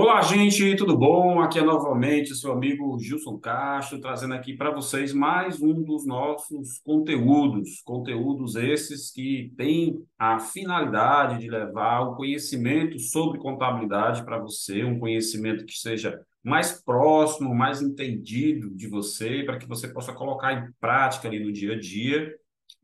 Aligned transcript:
Olá, 0.00 0.22
gente, 0.22 0.76
tudo 0.76 0.96
bom? 0.96 1.40
Aqui 1.40 1.58
é 1.58 1.62
novamente 1.62 2.32
seu 2.32 2.52
amigo 2.52 2.96
Gilson 3.00 3.36
Castro, 3.36 4.00
trazendo 4.00 4.32
aqui 4.32 4.56
para 4.56 4.70
vocês 4.70 5.12
mais 5.12 5.60
um 5.60 5.82
dos 5.82 6.06
nossos 6.06 6.78
conteúdos. 6.84 7.82
Conteúdos 7.84 8.54
esses 8.54 9.10
que 9.10 9.52
têm 9.56 10.00
a 10.16 10.38
finalidade 10.38 11.40
de 11.40 11.50
levar 11.50 12.02
o 12.02 12.14
conhecimento 12.14 12.96
sobre 13.00 13.40
contabilidade 13.40 14.24
para 14.24 14.38
você, 14.38 14.84
um 14.84 15.00
conhecimento 15.00 15.66
que 15.66 15.76
seja 15.76 16.16
mais 16.44 16.80
próximo, 16.80 17.52
mais 17.52 17.82
entendido 17.82 18.70
de 18.70 18.86
você, 18.86 19.42
para 19.42 19.58
que 19.58 19.66
você 19.66 19.88
possa 19.88 20.12
colocar 20.12 20.52
em 20.52 20.72
prática 20.80 21.26
ali 21.26 21.40
no 21.40 21.52
dia 21.52 21.72
a 21.72 21.80
dia. 21.80 22.32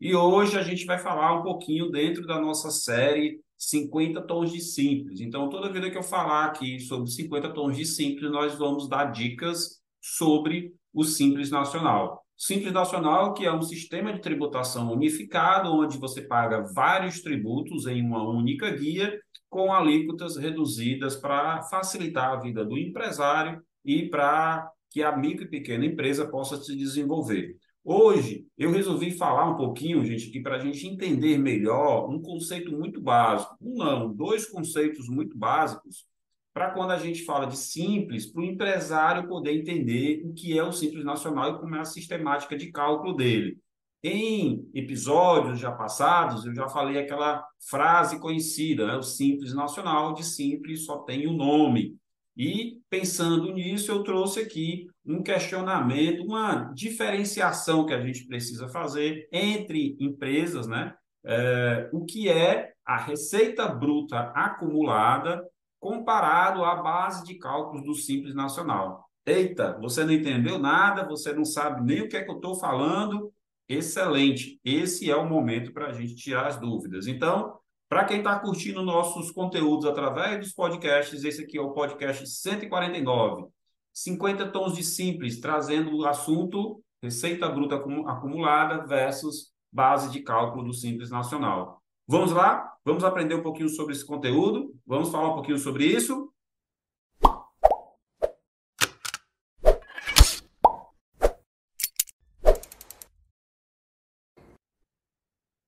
E 0.01 0.17
hoje 0.17 0.59
a 0.59 0.63
gente 0.65 0.85
vai 0.85 0.99
falar 0.99 1.39
um 1.39 1.45
pouquinho 1.45 1.93
dentro 1.93 2.27
da 2.27 2.41
nossa 2.41 2.73
série 2.73 3.39
50 3.57 4.23
tons 4.23 4.53
de 4.53 4.61
simples. 4.61 5.21
Então, 5.21 5.49
toda 5.49 5.73
vida 5.73 5.91
que 5.91 5.99
eu 5.99 6.03
falar 6.03 6.47
aqui 6.47 6.81
sobre 6.81 7.11
50 7.11 7.53
tons 7.53 7.77
de 7.77 7.85
simples, 7.85 8.31
nós 8.31 8.55
vamos 8.57 8.89
dar 8.89 9.07
dicas 9.07 9.81
sobre 10.01 10.75
o 10.93 11.03
Simples 11.03 11.51
Nacional. 11.51 12.25
Simples 12.37 12.73
Nacional, 12.73 13.33
que 13.33 13.47
é 13.47 13.53
um 13.53 13.63
sistema 13.63 14.13
de 14.13 14.21
tributação 14.21 14.93
unificado, 14.93 15.73
onde 15.73 15.99
você 15.99 16.21
paga 16.21 16.65
vários 16.75 17.23
tributos 17.23 17.87
em 17.87 18.03
uma 18.03 18.29
única 18.29 18.71
guia, 18.71 19.19
com 19.49 19.73
alíquotas 19.73 20.37
reduzidas 20.37 21.17
para 21.17 21.63
facilitar 21.63 22.33
a 22.33 22.41
vida 22.41 22.65
do 22.65 22.77
empresário 22.77 23.63
e 23.85 24.09
para 24.09 24.69
que 24.91 25.03
a 25.03 25.17
micro 25.17 25.45
e 25.45 25.49
pequena 25.49 25.87
empresa 25.87 26.27
possa 26.27 26.57
se 26.57 26.77
desenvolver. 26.77 27.57
Hoje, 27.87 28.47
eu 28.57 28.71
resolvi 28.71 29.11
falar 29.11 29.51
um 29.51 29.57
pouquinho, 29.59 30.03
gente, 30.07 30.31
aqui 30.31 30.41
para 30.41 30.57
a 30.57 30.59
gente 30.59 30.87
entender 30.87 31.37
melhor 31.37 32.09
um 32.09 32.21
conceito 32.21 32.73
muito 32.73 32.99
básico. 32.99 33.55
Um 33.61 33.77
não, 33.77 34.11
dois 34.11 34.47
conceitos 34.47 35.07
muito 35.07 35.37
básicos 35.37 36.07
para 36.55 36.71
quando 36.71 36.93
a 36.93 36.99
gente 36.99 37.25
fala 37.25 37.47
de 37.47 37.59
simples, 37.59 38.25
para 38.27 38.41
o 38.41 38.45
empresário 38.45 39.29
poder 39.29 39.53
entender 39.53 40.23
o 40.25 40.33
que 40.33 40.57
é 40.57 40.63
o 40.63 40.73
Simples 40.73 41.05
Nacional 41.05 41.51
e 41.51 41.59
como 41.59 41.75
é 41.75 41.81
a 41.81 41.85
sistemática 41.85 42.57
de 42.57 42.71
cálculo 42.71 43.15
dele. 43.15 43.59
Em 44.03 44.67
episódios 44.73 45.59
já 45.59 45.73
passados, 45.73 46.47
eu 46.47 46.55
já 46.55 46.69
falei 46.69 46.99
aquela 46.99 47.45
frase 47.69 48.21
conhecida, 48.21 48.87
né? 48.87 48.97
o 48.97 49.03
Simples 49.03 49.53
Nacional, 49.53 50.15
de 50.15 50.25
simples 50.25 50.85
só 50.87 50.99
tem 50.99 51.27
o 51.27 51.33
nome. 51.33 51.97
E, 52.37 52.81
pensando 52.91 53.53
nisso, 53.53 53.93
eu 53.93 54.03
trouxe 54.03 54.41
aqui 54.41 54.89
um 55.07 55.23
questionamento, 55.23 56.25
uma 56.25 56.73
diferenciação 56.75 57.87
que 57.87 57.95
a 57.95 58.01
gente 58.01 58.27
precisa 58.27 58.69
fazer 58.69 59.29
entre 59.31 59.97
empresas, 60.01 60.67
né? 60.67 60.95
É, 61.25 61.89
o 61.93 62.05
que 62.05 62.29
é 62.29 62.73
a 62.85 62.97
receita 62.99 63.67
bruta 63.69 64.33
acumulada 64.35 65.43
comparado 65.81 66.65
à 66.65 66.77
base 66.77 67.25
de 67.25 67.35
cálculos 67.35 67.85
do 67.85 67.95
Simples 67.95 68.35
Nacional. 68.35 69.09
Eita, 69.27 69.79
você 69.81 70.05
não 70.05 70.13
entendeu 70.13 70.59
nada, 70.59 71.07
você 71.07 71.33
não 71.33 71.45
sabe 71.45 71.83
nem 71.83 72.03
o 72.03 72.09
que 72.09 72.17
é 72.17 72.23
que 72.23 72.31
eu 72.31 72.37
estou 72.37 72.55
falando. 72.57 73.33
Excelente, 73.69 74.59
esse 74.65 75.11
é 75.11 75.17
o 75.17 75.29
momento 75.29 75.73
para 75.73 75.89
a 75.89 75.93
gente 75.93 76.15
tirar 76.15 76.47
as 76.47 76.59
dúvidas. 76.59 77.07
Então, 77.07 77.59
para 77.95 78.07
quem 78.07 78.19
está 78.19 78.37
curtindo 78.41 78.83
nossos 78.83 79.31
conteúdos 79.31 79.87
através 79.87 80.41
dos 80.41 80.53
podcasts, 80.53 81.23
esse 81.23 81.45
aqui 81.45 81.57
é 81.57 81.61
o 81.61 81.71
podcast 81.71 82.27
149 82.27 83.47
50 83.93 84.49
tons 84.49 84.75
de 84.75 84.83
simples, 84.83 85.39
trazendo 85.39 85.97
o 85.97 86.05
assunto 86.05 86.83
receita 87.01 87.49
bruta 87.49 87.77
acumulada 87.77 88.85
versus 88.85 89.53
base 89.71 90.11
de 90.11 90.23
cálculo 90.23 90.65
do 90.65 90.73
Simples 90.73 91.09
Nacional. 91.09 91.81
Vamos 92.05 92.33
lá? 92.33 92.69
Vamos 92.85 93.05
aprender 93.05 93.37
um 93.37 93.45
pouquinho 93.45 93.69
sobre 93.69 93.93
esse 93.93 94.05
conteúdo? 94.05 94.75
Vamos 94.85 95.11
falar 95.11 95.31
um 95.31 95.35
pouquinho 95.35 95.59
sobre 95.59 95.87
isso? 95.87 96.34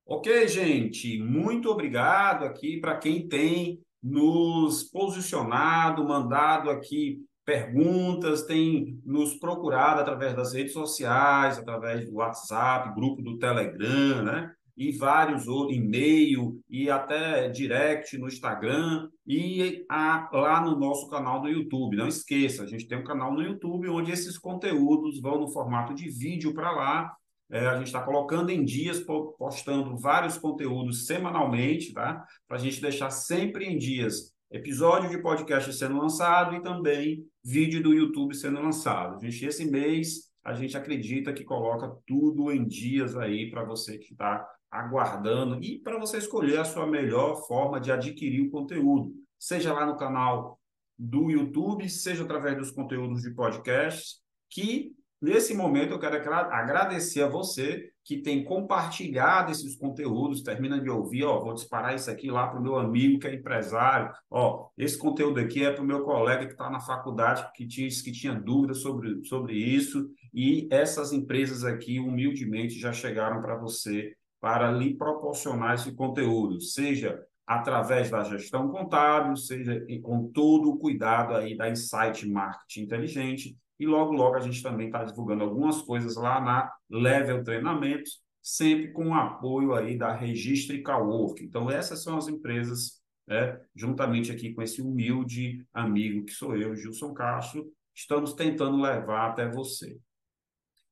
Ok, 0.08 0.46
gente, 0.46 1.20
muito 1.20 1.68
obrigado 1.68 2.44
aqui 2.44 2.78
para 2.78 2.96
quem 2.96 3.26
tem 3.26 3.80
nos 4.00 4.84
posicionado, 4.84 6.06
mandado 6.06 6.70
aqui 6.70 7.18
perguntas, 7.44 8.42
tem 8.42 9.00
nos 9.04 9.34
procurado 9.34 10.00
através 10.00 10.32
das 10.34 10.52
redes 10.52 10.72
sociais, 10.72 11.58
através 11.58 12.08
do 12.08 12.14
WhatsApp, 12.14 12.94
grupo 12.94 13.20
do 13.20 13.36
Telegram, 13.36 14.22
né? 14.22 14.52
E 14.76 14.92
vários 14.92 15.48
outros, 15.48 15.76
e-mail 15.76 16.60
e 16.70 16.88
até 16.88 17.48
direct 17.48 18.16
no 18.16 18.28
Instagram 18.28 19.08
e 19.26 19.84
a, 19.90 20.28
lá 20.32 20.60
no 20.60 20.78
nosso 20.78 21.08
canal 21.08 21.40
do 21.40 21.48
YouTube. 21.48 21.96
Não 21.96 22.06
esqueça, 22.06 22.62
a 22.62 22.66
gente 22.66 22.86
tem 22.86 22.98
um 22.98 23.04
canal 23.04 23.34
no 23.34 23.42
YouTube 23.42 23.88
onde 23.88 24.12
esses 24.12 24.38
conteúdos 24.38 25.20
vão 25.20 25.40
no 25.40 25.50
formato 25.50 25.94
de 25.94 26.08
vídeo 26.08 26.54
para 26.54 26.70
lá. 26.70 27.12
É, 27.50 27.66
a 27.66 27.76
gente 27.76 27.86
está 27.86 28.02
colocando 28.02 28.50
em 28.50 28.64
dias, 28.64 29.00
postando 29.38 29.96
vários 29.96 30.36
conteúdos 30.36 31.06
semanalmente, 31.06 31.92
tá? 31.92 32.26
Para 32.48 32.56
a 32.56 32.60
gente 32.60 32.80
deixar 32.80 33.10
sempre 33.10 33.64
em 33.66 33.78
dias 33.78 34.34
episódio 34.50 35.10
de 35.10 35.18
podcast 35.18 35.72
sendo 35.72 35.98
lançado 35.98 36.54
e 36.54 36.62
também 36.62 37.24
vídeo 37.44 37.82
do 37.82 37.92
YouTube 37.92 38.34
sendo 38.34 38.60
lançado. 38.60 39.20
Gente, 39.20 39.44
esse 39.44 39.68
mês 39.68 40.30
a 40.44 40.54
gente 40.54 40.76
acredita 40.76 41.32
que 41.32 41.44
coloca 41.44 41.92
tudo 42.06 42.52
em 42.52 42.66
dias 42.66 43.16
aí 43.16 43.50
para 43.50 43.64
você 43.64 43.98
que 43.98 44.12
está 44.12 44.46
aguardando 44.70 45.62
e 45.62 45.78
para 45.80 45.98
você 45.98 46.18
escolher 46.18 46.58
a 46.58 46.64
sua 46.64 46.86
melhor 46.86 47.46
forma 47.46 47.80
de 47.80 47.90
adquirir 47.90 48.46
o 48.46 48.50
conteúdo, 48.50 49.12
seja 49.38 49.72
lá 49.72 49.84
no 49.84 49.96
canal 49.96 50.60
do 50.98 51.30
YouTube, 51.30 51.88
seja 51.88 52.22
através 52.22 52.56
dos 52.56 52.70
conteúdos 52.70 53.22
de 53.22 53.34
podcast, 53.34 54.20
que 54.48 54.95
nesse 55.20 55.54
momento 55.54 55.92
eu 55.92 55.98
quero 55.98 56.16
agradecer 56.34 57.22
a 57.22 57.28
você 57.28 57.90
que 58.04 58.18
tem 58.18 58.44
compartilhado 58.44 59.50
esses 59.50 59.76
conteúdos, 59.76 60.42
termina 60.42 60.80
de 60.80 60.88
ouvir, 60.88 61.24
ó, 61.24 61.40
vou 61.40 61.54
disparar 61.54 61.94
isso 61.94 62.08
aqui 62.08 62.30
lá 62.30 62.46
para 62.46 62.60
o 62.60 62.62
meu 62.62 62.78
amigo 62.78 63.18
que 63.18 63.26
é 63.26 63.34
empresário, 63.34 64.12
ó, 64.30 64.68
esse 64.78 64.96
conteúdo 64.96 65.40
aqui 65.40 65.64
é 65.64 65.72
para 65.72 65.82
o 65.82 65.86
meu 65.86 66.04
colega 66.04 66.46
que 66.46 66.52
está 66.52 66.70
na 66.70 66.78
faculdade, 66.78 67.44
que 67.54 67.66
tinha, 67.66 67.88
que 67.88 68.12
tinha 68.12 68.32
dúvidas 68.32 68.78
sobre, 68.78 69.24
sobre 69.24 69.54
isso, 69.54 70.08
e 70.32 70.68
essas 70.70 71.12
empresas 71.12 71.64
aqui, 71.64 71.98
humildemente, 71.98 72.78
já 72.78 72.92
chegaram 72.92 73.40
para 73.40 73.56
você 73.56 74.14
para 74.40 74.70
lhe 74.70 74.94
proporcionar 74.94 75.74
esse 75.74 75.92
conteúdo, 75.92 76.60
seja 76.60 77.20
através 77.46 78.10
da 78.10 78.22
gestão 78.24 78.68
contábil, 78.68 79.36
seja 79.36 79.84
com 80.02 80.28
todo 80.28 80.70
o 80.70 80.78
cuidado 80.78 81.34
aí 81.34 81.56
da 81.56 81.70
Insight 81.70 82.28
Marketing 82.28 82.82
Inteligente, 82.82 83.56
e 83.78 83.86
logo, 83.86 84.12
logo 84.12 84.36
a 84.36 84.40
gente 84.40 84.62
também 84.62 84.86
está 84.86 85.04
divulgando 85.04 85.44
algumas 85.44 85.82
coisas 85.82 86.16
lá 86.16 86.40
na 86.40 86.72
Level 86.90 87.44
Treinamentos, 87.44 88.20
sempre 88.42 88.92
com 88.92 89.08
o 89.08 89.14
apoio 89.14 89.74
aí 89.74 89.98
da 89.98 90.14
Registre 90.14 90.82
Cowork. 90.82 91.44
Então, 91.44 91.70
essas 91.70 92.02
são 92.02 92.16
as 92.16 92.28
empresas, 92.28 93.02
né, 93.26 93.60
juntamente 93.74 94.30
aqui 94.30 94.54
com 94.54 94.62
esse 94.62 94.80
humilde 94.80 95.66
amigo 95.74 96.24
que 96.24 96.32
sou 96.32 96.56
eu, 96.56 96.74
Gilson 96.74 97.12
Castro, 97.12 97.66
estamos 97.94 98.32
tentando 98.34 98.80
levar 98.80 99.30
até 99.30 99.50
você. 99.50 99.98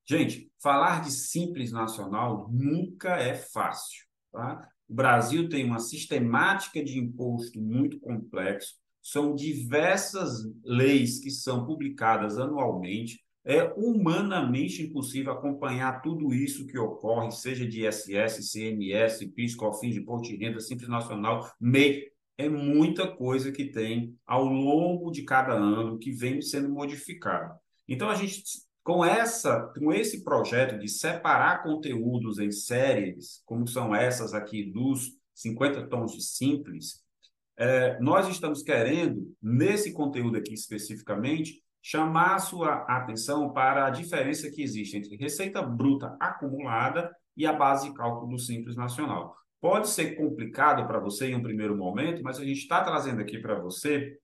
Gente, 0.07 0.51
falar 0.63 1.03
de 1.03 1.11
Simples 1.11 1.73
Nacional 1.73 2.49
nunca 2.53 3.17
é 3.17 3.35
fácil. 3.35 4.05
Tá? 4.31 4.69
O 4.89 4.95
Brasil 4.95 5.49
tem 5.49 5.65
uma 5.65 5.79
sistemática 5.79 6.85
de 6.85 6.99
imposto 6.99 7.59
muito 7.61 7.99
complexo, 8.01 8.75
são 9.05 9.35
diversas 9.35 10.51
leis 10.65 11.19
que 11.19 11.31
são 11.31 11.67
publicadas 11.67 12.39
anualmente. 12.39 13.23
É 13.45 13.63
humanamente 13.77 14.83
impossível 14.83 15.31
acompanhar 15.35 16.01
tudo 16.01 16.33
isso 16.33 16.67
que 16.67 16.79
ocorre, 16.79 17.31
seja 17.31 17.69
de 17.69 17.87
ISS, 17.87 18.51
CMS, 18.51 19.27
PIS, 19.27 19.55
COFINS, 19.55 19.97
Imposto 19.97 20.29
de 20.29 20.43
Renda, 20.43 20.59
Simples 20.59 20.89
Nacional, 20.89 21.47
MEI. 21.61 22.05
É 22.39 22.49
muita 22.49 23.07
coisa 23.07 23.53
que 23.53 23.67
tem 23.67 24.17
ao 24.27 24.47
longo 24.47 25.11
de 25.11 25.23
cada 25.23 25.53
ano 25.53 25.99
que 25.99 26.11
vem 26.11 26.41
sendo 26.41 26.71
modificado. 26.71 27.55
Então, 27.87 28.09
a 28.09 28.15
gente, 28.15 28.43
com, 28.83 29.05
essa, 29.05 29.71
com 29.79 29.93
esse 29.93 30.25
projeto 30.25 30.79
de 30.79 30.89
separar 30.89 31.63
conteúdos 31.63 32.39
em 32.39 32.51
séries, 32.51 33.43
como 33.45 33.69
são 33.69 33.95
essas 33.95 34.33
aqui 34.33 34.65
dos 34.65 35.11
50 35.35 35.89
tons 35.89 36.13
de 36.13 36.23
simples, 36.23 37.04
é, 37.57 37.99
nós 38.01 38.29
estamos 38.29 38.63
querendo, 38.63 39.33
nesse 39.43 39.93
conteúdo 39.93 40.37
aqui 40.37 40.55
especificamente, 40.55 41.63
chamar 41.83 42.37
a 42.37 42.39
sua 42.39 42.77
atenção 42.89 43.53
para 43.53 43.87
a 43.87 43.91
diferença 43.91 44.51
que 44.51 44.63
existe 44.63 44.97
entre 44.97 45.17
receita 45.17 45.63
bruta 45.63 46.17
acumulada 46.19 47.15
e 47.37 47.47
a 47.47 47.53
base 47.53 47.89
de 47.89 47.95
cálculo 47.95 48.33
do 48.33 48.39
Simples 48.39 48.77
Nacional. 48.77 49.37
Pode 49.61 49.89
ser 49.89 50.17
complicado 50.17 50.87
para 50.87 50.99
você 50.99 51.29
em 51.29 51.35
um 51.35 51.43
primeiro 51.43 51.77
momento, 51.77 52.23
mas 52.23 52.39
a 52.39 52.45
gente 52.45 52.59
está 52.59 52.83
trazendo 52.83 53.21
aqui 53.21 53.39
para 53.39 53.59
você 53.61 54.17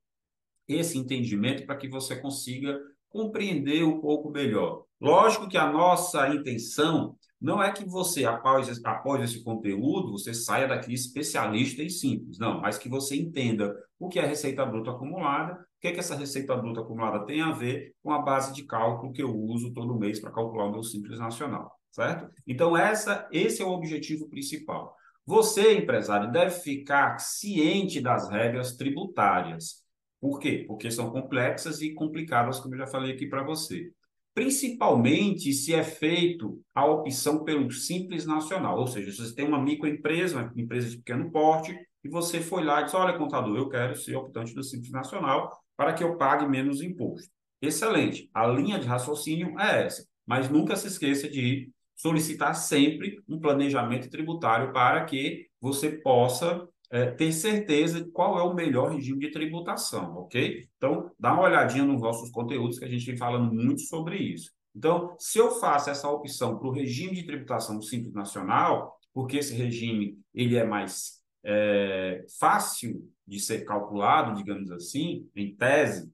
esse 0.68 0.98
entendimento 0.98 1.66
para 1.66 1.76
que 1.76 1.88
você 1.88 2.16
consiga 2.16 2.78
compreender 3.08 3.84
um 3.84 4.00
pouco 4.00 4.30
melhor. 4.30 4.84
Lógico 5.00 5.48
que 5.48 5.56
a 5.56 5.70
nossa 5.70 6.28
intenção 6.28 7.16
não 7.40 7.62
é 7.62 7.72
que 7.72 7.84
você, 7.84 8.24
após, 8.26 8.84
após 8.84 9.22
esse 9.22 9.42
conteúdo, 9.42 10.12
você 10.12 10.34
saia 10.34 10.68
daqui 10.68 10.92
especialista 10.92 11.82
e 11.82 11.88
simples, 11.88 12.38
não, 12.38 12.60
mas 12.60 12.76
que 12.76 12.88
você 12.88 13.16
entenda 13.16 13.74
o 13.98 14.08
que 14.08 14.18
é 14.18 14.26
receita 14.26 14.64
bruta 14.66 14.90
acumulada, 14.90 15.54
o 15.54 15.80
que, 15.80 15.88
é 15.88 15.92
que 15.92 16.00
essa 16.00 16.14
receita 16.14 16.54
bruta 16.54 16.80
acumulada 16.80 17.24
tem 17.24 17.40
a 17.40 17.52
ver 17.52 17.94
com 18.02 18.12
a 18.12 18.20
base 18.20 18.52
de 18.52 18.64
cálculo 18.64 19.12
que 19.12 19.22
eu 19.22 19.34
uso 19.34 19.72
todo 19.72 19.98
mês 19.98 20.20
para 20.20 20.30
calcular 20.30 20.66
o 20.66 20.72
meu 20.72 20.82
Simples 20.82 21.18
Nacional, 21.18 21.72
certo? 21.90 22.30
Então, 22.46 22.76
essa, 22.76 23.26
esse 23.32 23.62
é 23.62 23.64
o 23.64 23.70
objetivo 23.70 24.28
principal. 24.28 24.94
Você, 25.24 25.78
empresário, 25.78 26.30
deve 26.30 26.50
ficar 26.50 27.18
ciente 27.18 28.00
das 28.00 28.28
regras 28.28 28.76
tributárias. 28.76 29.82
Por 30.20 30.38
quê? 30.38 30.64
Porque 30.66 30.90
são 30.90 31.10
complexas 31.10 31.80
e 31.80 31.94
complicadas, 31.94 32.60
como 32.60 32.74
eu 32.74 32.80
já 32.80 32.86
falei 32.86 33.12
aqui 33.12 33.26
para 33.26 33.42
você. 33.42 33.90
Principalmente 34.34 35.52
se 35.52 35.74
é 35.74 35.82
feito 35.82 36.60
a 36.74 36.86
opção 36.86 37.44
pelo 37.44 37.70
Simples 37.70 38.24
Nacional, 38.24 38.78
ou 38.78 38.86
seja, 38.86 39.10
se 39.10 39.18
você 39.18 39.34
tem 39.34 39.46
uma 39.46 39.60
microempresa, 39.60 40.36
uma 40.36 40.52
empresa 40.56 40.88
de 40.88 40.98
pequeno 40.98 41.30
porte, 41.30 41.76
e 42.02 42.08
você 42.08 42.40
foi 42.40 42.64
lá 42.64 42.80
e 42.80 42.84
disse: 42.84 42.96
Olha, 42.96 43.18
contador, 43.18 43.56
eu 43.56 43.68
quero 43.68 43.94
ser 43.96 44.16
optante 44.16 44.54
do 44.54 44.62
Simples 44.62 44.92
Nacional 44.92 45.60
para 45.76 45.92
que 45.92 46.04
eu 46.04 46.16
pague 46.16 46.46
menos 46.46 46.80
imposto. 46.80 47.30
Excelente. 47.60 48.30
A 48.32 48.46
linha 48.46 48.78
de 48.78 48.86
raciocínio 48.86 49.58
é 49.58 49.84
essa. 49.86 50.06
Mas 50.26 50.48
nunca 50.48 50.76
se 50.76 50.86
esqueça 50.86 51.28
de 51.28 51.70
solicitar 51.96 52.54
sempre 52.54 53.22
um 53.28 53.38
planejamento 53.38 54.08
tributário 54.08 54.72
para 54.72 55.04
que 55.04 55.48
você 55.60 55.90
possa 55.90 56.66
é, 56.90 57.10
ter 57.12 57.32
certeza 57.32 58.02
de 58.02 58.10
qual 58.10 58.38
é 58.38 58.42
o 58.42 58.54
melhor 58.54 58.92
regime 58.92 59.20
de 59.20 59.30
tributação, 59.30 60.16
ok? 60.16 60.68
Então, 60.76 61.10
dá 61.18 61.32
uma 61.32 61.44
olhadinha 61.44 61.84
nos 61.84 62.00
nossos 62.00 62.30
conteúdos, 62.30 62.78
que 62.78 62.84
a 62.84 62.88
gente 62.88 63.06
vem 63.06 63.16
falando 63.16 63.52
muito 63.54 63.80
sobre 63.82 64.16
isso. 64.16 64.50
Então, 64.74 65.14
se 65.18 65.38
eu 65.38 65.52
faço 65.52 65.90
essa 65.90 66.08
opção 66.08 66.58
para 66.58 66.68
o 66.68 66.72
regime 66.72 67.14
de 67.14 67.26
tributação 67.26 67.80
Simples 67.80 68.12
Nacional, 68.12 68.98
porque 69.12 69.38
esse 69.38 69.54
regime 69.54 70.18
ele 70.34 70.56
é 70.56 70.64
mais 70.64 71.20
é, 71.44 72.24
fácil 72.38 73.08
de 73.26 73.40
ser 73.40 73.64
calculado, 73.64 74.34
digamos 74.34 74.70
assim, 74.70 75.28
em 75.34 75.54
tese, 75.54 76.10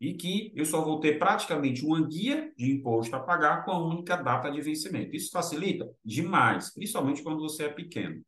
e 0.00 0.14
que 0.14 0.52
eu 0.54 0.64
só 0.64 0.84
vou 0.84 1.00
ter 1.00 1.18
praticamente 1.18 1.84
uma 1.84 2.06
guia 2.06 2.52
de 2.56 2.72
imposto 2.72 3.14
a 3.14 3.20
pagar 3.20 3.64
com 3.64 3.70
a 3.70 3.86
única 3.86 4.16
data 4.16 4.50
de 4.50 4.60
vencimento. 4.60 5.14
Isso 5.14 5.30
facilita 5.30 5.90
demais, 6.04 6.72
principalmente 6.72 7.22
quando 7.22 7.40
você 7.40 7.64
é 7.64 7.68
pequeno. 7.68 8.22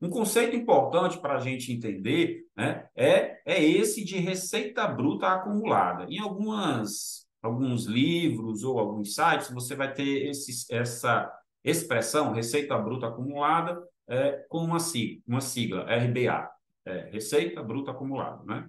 Um 0.00 0.08
conceito 0.08 0.54
importante 0.54 1.18
para 1.18 1.34
a 1.34 1.40
gente 1.40 1.72
entender 1.72 2.44
né, 2.56 2.86
é, 2.94 3.40
é 3.44 3.62
esse 3.62 4.04
de 4.04 4.16
receita 4.18 4.86
bruta 4.86 5.26
acumulada. 5.26 6.06
Em 6.08 6.18
algumas, 6.18 7.26
alguns 7.42 7.86
livros 7.86 8.62
ou 8.62 8.78
alguns 8.78 9.14
sites, 9.14 9.50
você 9.50 9.74
vai 9.74 9.92
ter 9.92 10.28
esse, 10.28 10.72
essa 10.72 11.32
expressão, 11.64 12.32
receita 12.32 12.78
bruta 12.78 13.08
acumulada, 13.08 13.82
é, 14.08 14.44
com 14.48 14.58
uma 14.58 14.80
sigla, 14.80 15.22
uma 15.26 15.40
sigla 15.40 15.82
RBA, 15.82 16.48
é, 16.86 17.10
Receita 17.12 17.62
Bruta 17.62 17.90
Acumulada. 17.90 18.42
Né? 18.44 18.68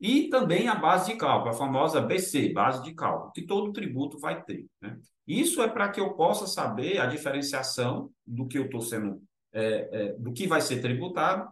E 0.00 0.28
também 0.28 0.68
a 0.68 0.74
base 0.74 1.12
de 1.12 1.18
cálculo, 1.18 1.50
a 1.50 1.58
famosa 1.58 2.00
BC, 2.00 2.52
base 2.52 2.82
de 2.82 2.94
cálculo, 2.94 3.32
que 3.32 3.42
todo 3.42 3.72
tributo 3.72 4.18
vai 4.18 4.42
ter. 4.42 4.66
Né? 4.80 4.96
Isso 5.26 5.60
é 5.60 5.68
para 5.68 5.88
que 5.88 6.00
eu 6.00 6.14
possa 6.14 6.46
saber 6.46 6.98
a 6.98 7.06
diferenciação 7.06 8.10
do 8.26 8.46
que 8.46 8.58
eu 8.58 8.66
estou 8.66 8.80
sendo, 8.80 9.20
é, 9.52 9.88
é, 9.92 10.12
do 10.14 10.32
que 10.32 10.46
vai 10.46 10.60
ser 10.60 10.80
tributado 10.80 11.50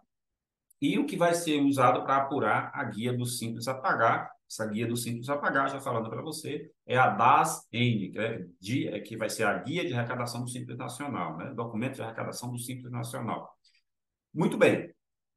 e 0.80 0.98
o 0.98 1.06
que 1.06 1.16
vai 1.16 1.34
ser 1.34 1.60
usado 1.60 2.04
para 2.04 2.18
apurar 2.18 2.70
a 2.72 2.84
guia 2.84 3.12
do 3.12 3.26
Simples 3.26 3.66
a 3.66 3.74
Pagar. 3.74 4.30
Essa 4.48 4.66
guia 4.66 4.86
do 4.86 4.96
Simples 4.96 5.28
a 5.28 5.36
Pagar, 5.36 5.68
já 5.68 5.80
falando 5.80 6.08
para 6.08 6.22
você, 6.22 6.70
é 6.86 6.96
a 6.96 7.10
DAS-N, 7.10 8.10
que, 8.10 8.18
é 8.18 8.96
é, 8.96 9.00
que 9.00 9.16
vai 9.16 9.28
ser 9.28 9.44
a 9.44 9.58
guia 9.58 9.86
de 9.86 9.92
arrecadação 9.92 10.42
do 10.42 10.48
Simples 10.48 10.78
Nacional, 10.78 11.36
né? 11.36 11.52
documento 11.54 11.96
de 11.96 12.02
arrecadação 12.02 12.50
do 12.50 12.58
Simples 12.58 12.90
Nacional. 12.90 13.52
Muito 14.32 14.56
bem. 14.56 14.90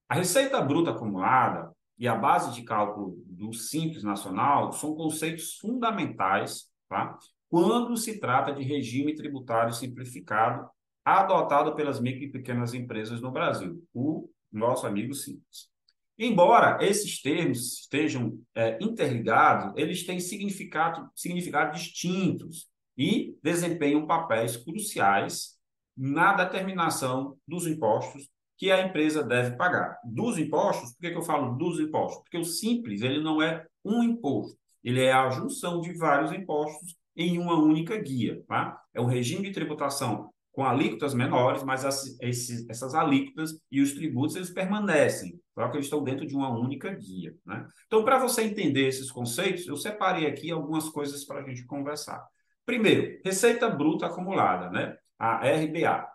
A 0.07 0.15
receita 0.15 0.61
bruta 0.61 0.91
acumulada 0.91 1.71
e 1.97 2.07
a 2.07 2.15
base 2.15 2.53
de 2.53 2.63
cálculo 2.63 3.15
do 3.25 3.53
Simples 3.53 4.03
Nacional 4.03 4.71
são 4.71 4.95
conceitos 4.95 5.57
fundamentais 5.57 6.69
tá? 6.87 7.17
quando 7.49 7.97
se 7.97 8.19
trata 8.19 8.53
de 8.53 8.63
regime 8.63 9.15
tributário 9.15 9.73
simplificado 9.73 10.69
adotado 11.03 11.75
pelas 11.75 11.99
micro 11.99 12.23
e 12.23 12.31
pequenas 12.31 12.73
empresas 12.73 13.21
no 13.21 13.31
Brasil, 13.31 13.83
o 13.93 14.29
nosso 14.51 14.85
amigo 14.85 15.13
Simples. 15.13 15.69
Embora 16.17 16.77
esses 16.85 17.21
termos 17.21 17.79
estejam 17.79 18.37
é, 18.53 18.77
interligados, 18.81 19.73
eles 19.75 20.05
têm 20.05 20.19
significado, 20.19 21.09
significado 21.15 21.73
distintos 21.73 22.69
e 22.95 23.35
desempenham 23.41 24.05
papéis 24.05 24.55
cruciais 24.55 25.57
na 25.97 26.33
determinação 26.33 27.37
dos 27.47 27.65
impostos 27.65 28.29
que 28.57 28.71
a 28.71 28.85
empresa 28.85 29.23
deve 29.23 29.55
pagar. 29.55 29.97
Dos 30.03 30.37
impostos, 30.37 30.91
por 30.91 31.01
que, 31.01 31.09
que 31.09 31.17
eu 31.17 31.23
falo 31.23 31.57
dos 31.57 31.79
impostos? 31.79 32.21
Porque 32.21 32.37
o 32.37 32.45
simples, 32.45 33.01
ele 33.01 33.19
não 33.19 33.41
é 33.41 33.65
um 33.83 34.03
imposto, 34.03 34.55
ele 34.83 35.01
é 35.01 35.11
a 35.11 35.29
junção 35.31 35.81
de 35.81 35.93
vários 35.93 36.31
impostos 36.31 36.95
em 37.15 37.39
uma 37.39 37.59
única 37.59 37.97
guia. 37.97 38.43
Tá? 38.47 38.79
É 38.93 39.01
um 39.01 39.05
regime 39.05 39.43
de 39.43 39.51
tributação 39.51 40.31
com 40.51 40.65
alíquotas 40.65 41.13
menores, 41.13 41.63
mas 41.63 41.85
as, 41.85 42.19
esses, 42.21 42.69
essas 42.69 42.93
alíquotas 42.93 43.57
e 43.71 43.81
os 43.81 43.93
tributos 43.93 44.35
eles 44.35 44.49
permanecem, 44.49 45.39
só 45.53 45.69
que 45.69 45.77
eles 45.77 45.85
estão 45.85 46.03
dentro 46.03 46.25
de 46.25 46.35
uma 46.35 46.49
única 46.49 46.93
guia. 46.93 47.33
Né? 47.45 47.65
Então, 47.87 48.03
para 48.03 48.17
você 48.17 48.43
entender 48.43 48.87
esses 48.87 49.09
conceitos, 49.09 49.65
eu 49.67 49.77
separei 49.77 50.27
aqui 50.27 50.51
algumas 50.51 50.89
coisas 50.89 51.23
para 51.23 51.39
a 51.39 51.43
gente 51.47 51.65
conversar. 51.65 52.21
Primeiro, 52.65 53.19
receita 53.23 53.69
bruta 53.69 54.07
acumulada, 54.07 54.69
né? 54.69 54.95
a 55.17 55.47
RBA. 55.47 56.07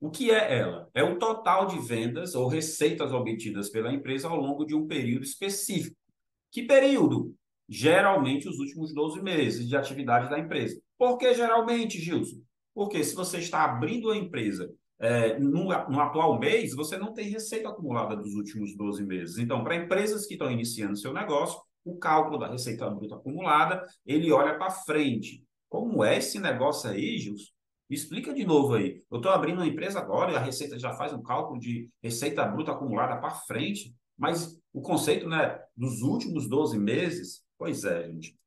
O 0.00 0.10
que 0.10 0.30
é 0.30 0.58
ela? 0.58 0.88
É 0.94 1.02
o 1.02 1.18
total 1.18 1.66
de 1.66 1.78
vendas 1.80 2.34
ou 2.34 2.46
receitas 2.46 3.12
obtidas 3.12 3.68
pela 3.68 3.92
empresa 3.92 4.28
ao 4.28 4.36
longo 4.36 4.64
de 4.64 4.74
um 4.74 4.86
período 4.86 5.24
específico. 5.24 5.96
Que 6.50 6.62
período? 6.62 7.34
Geralmente 7.68 8.48
os 8.48 8.58
últimos 8.58 8.94
12 8.94 9.20
meses 9.20 9.68
de 9.68 9.76
atividade 9.76 10.30
da 10.30 10.38
empresa. 10.38 10.80
Por 10.96 11.18
que 11.18 11.34
geralmente, 11.34 11.98
Gilson? 11.98 12.40
Porque 12.78 13.02
se 13.02 13.12
você 13.16 13.38
está 13.38 13.64
abrindo 13.64 14.08
a 14.08 14.16
empresa 14.16 14.72
é, 15.00 15.36
no, 15.36 15.64
no, 15.64 16.00
atual 16.00 16.38
mês, 16.38 16.72
você 16.76 16.96
não 16.96 17.12
tem 17.12 17.28
receita 17.28 17.68
acumulada 17.68 18.14
dos 18.14 18.34
últimos 18.34 18.76
12 18.76 19.04
meses. 19.04 19.36
Então, 19.36 19.64
para 19.64 19.74
empresas 19.74 20.26
que 20.26 20.34
estão 20.34 20.48
iniciando 20.48 20.96
seu 20.96 21.12
negócio, 21.12 21.60
o 21.84 21.98
cálculo 21.98 22.38
da 22.38 22.46
receita 22.46 22.88
bruta 22.88 23.16
acumulada, 23.16 23.84
ele 24.06 24.30
olha 24.30 24.56
para 24.56 24.70
frente. 24.70 25.44
Como 25.68 26.04
é 26.04 26.18
esse 26.18 26.38
negócio 26.38 26.88
aí, 26.88 27.18
Gilson? 27.18 27.50
Explica 27.90 28.32
de 28.32 28.44
novo 28.44 28.74
aí. 28.74 29.02
Eu 29.10 29.16
estou 29.16 29.32
abrindo 29.32 29.56
uma 29.58 29.66
empresa 29.66 29.98
agora 29.98 30.30
e 30.30 30.36
a 30.36 30.40
Receita 30.40 30.78
já 30.78 30.92
faz 30.92 31.12
um 31.12 31.20
cálculo 31.20 31.58
de 31.58 31.90
receita 32.00 32.44
bruta 32.44 32.70
acumulada 32.70 33.20
para 33.20 33.30
frente, 33.30 33.92
mas 34.16 34.56
o 34.72 34.80
conceito 34.80 35.28
né, 35.28 35.58
dos 35.76 36.00
últimos 36.02 36.48
12 36.48 36.78
meses, 36.78 37.42
pois 37.58 37.82
é, 37.82 38.08
gente. 38.08 38.38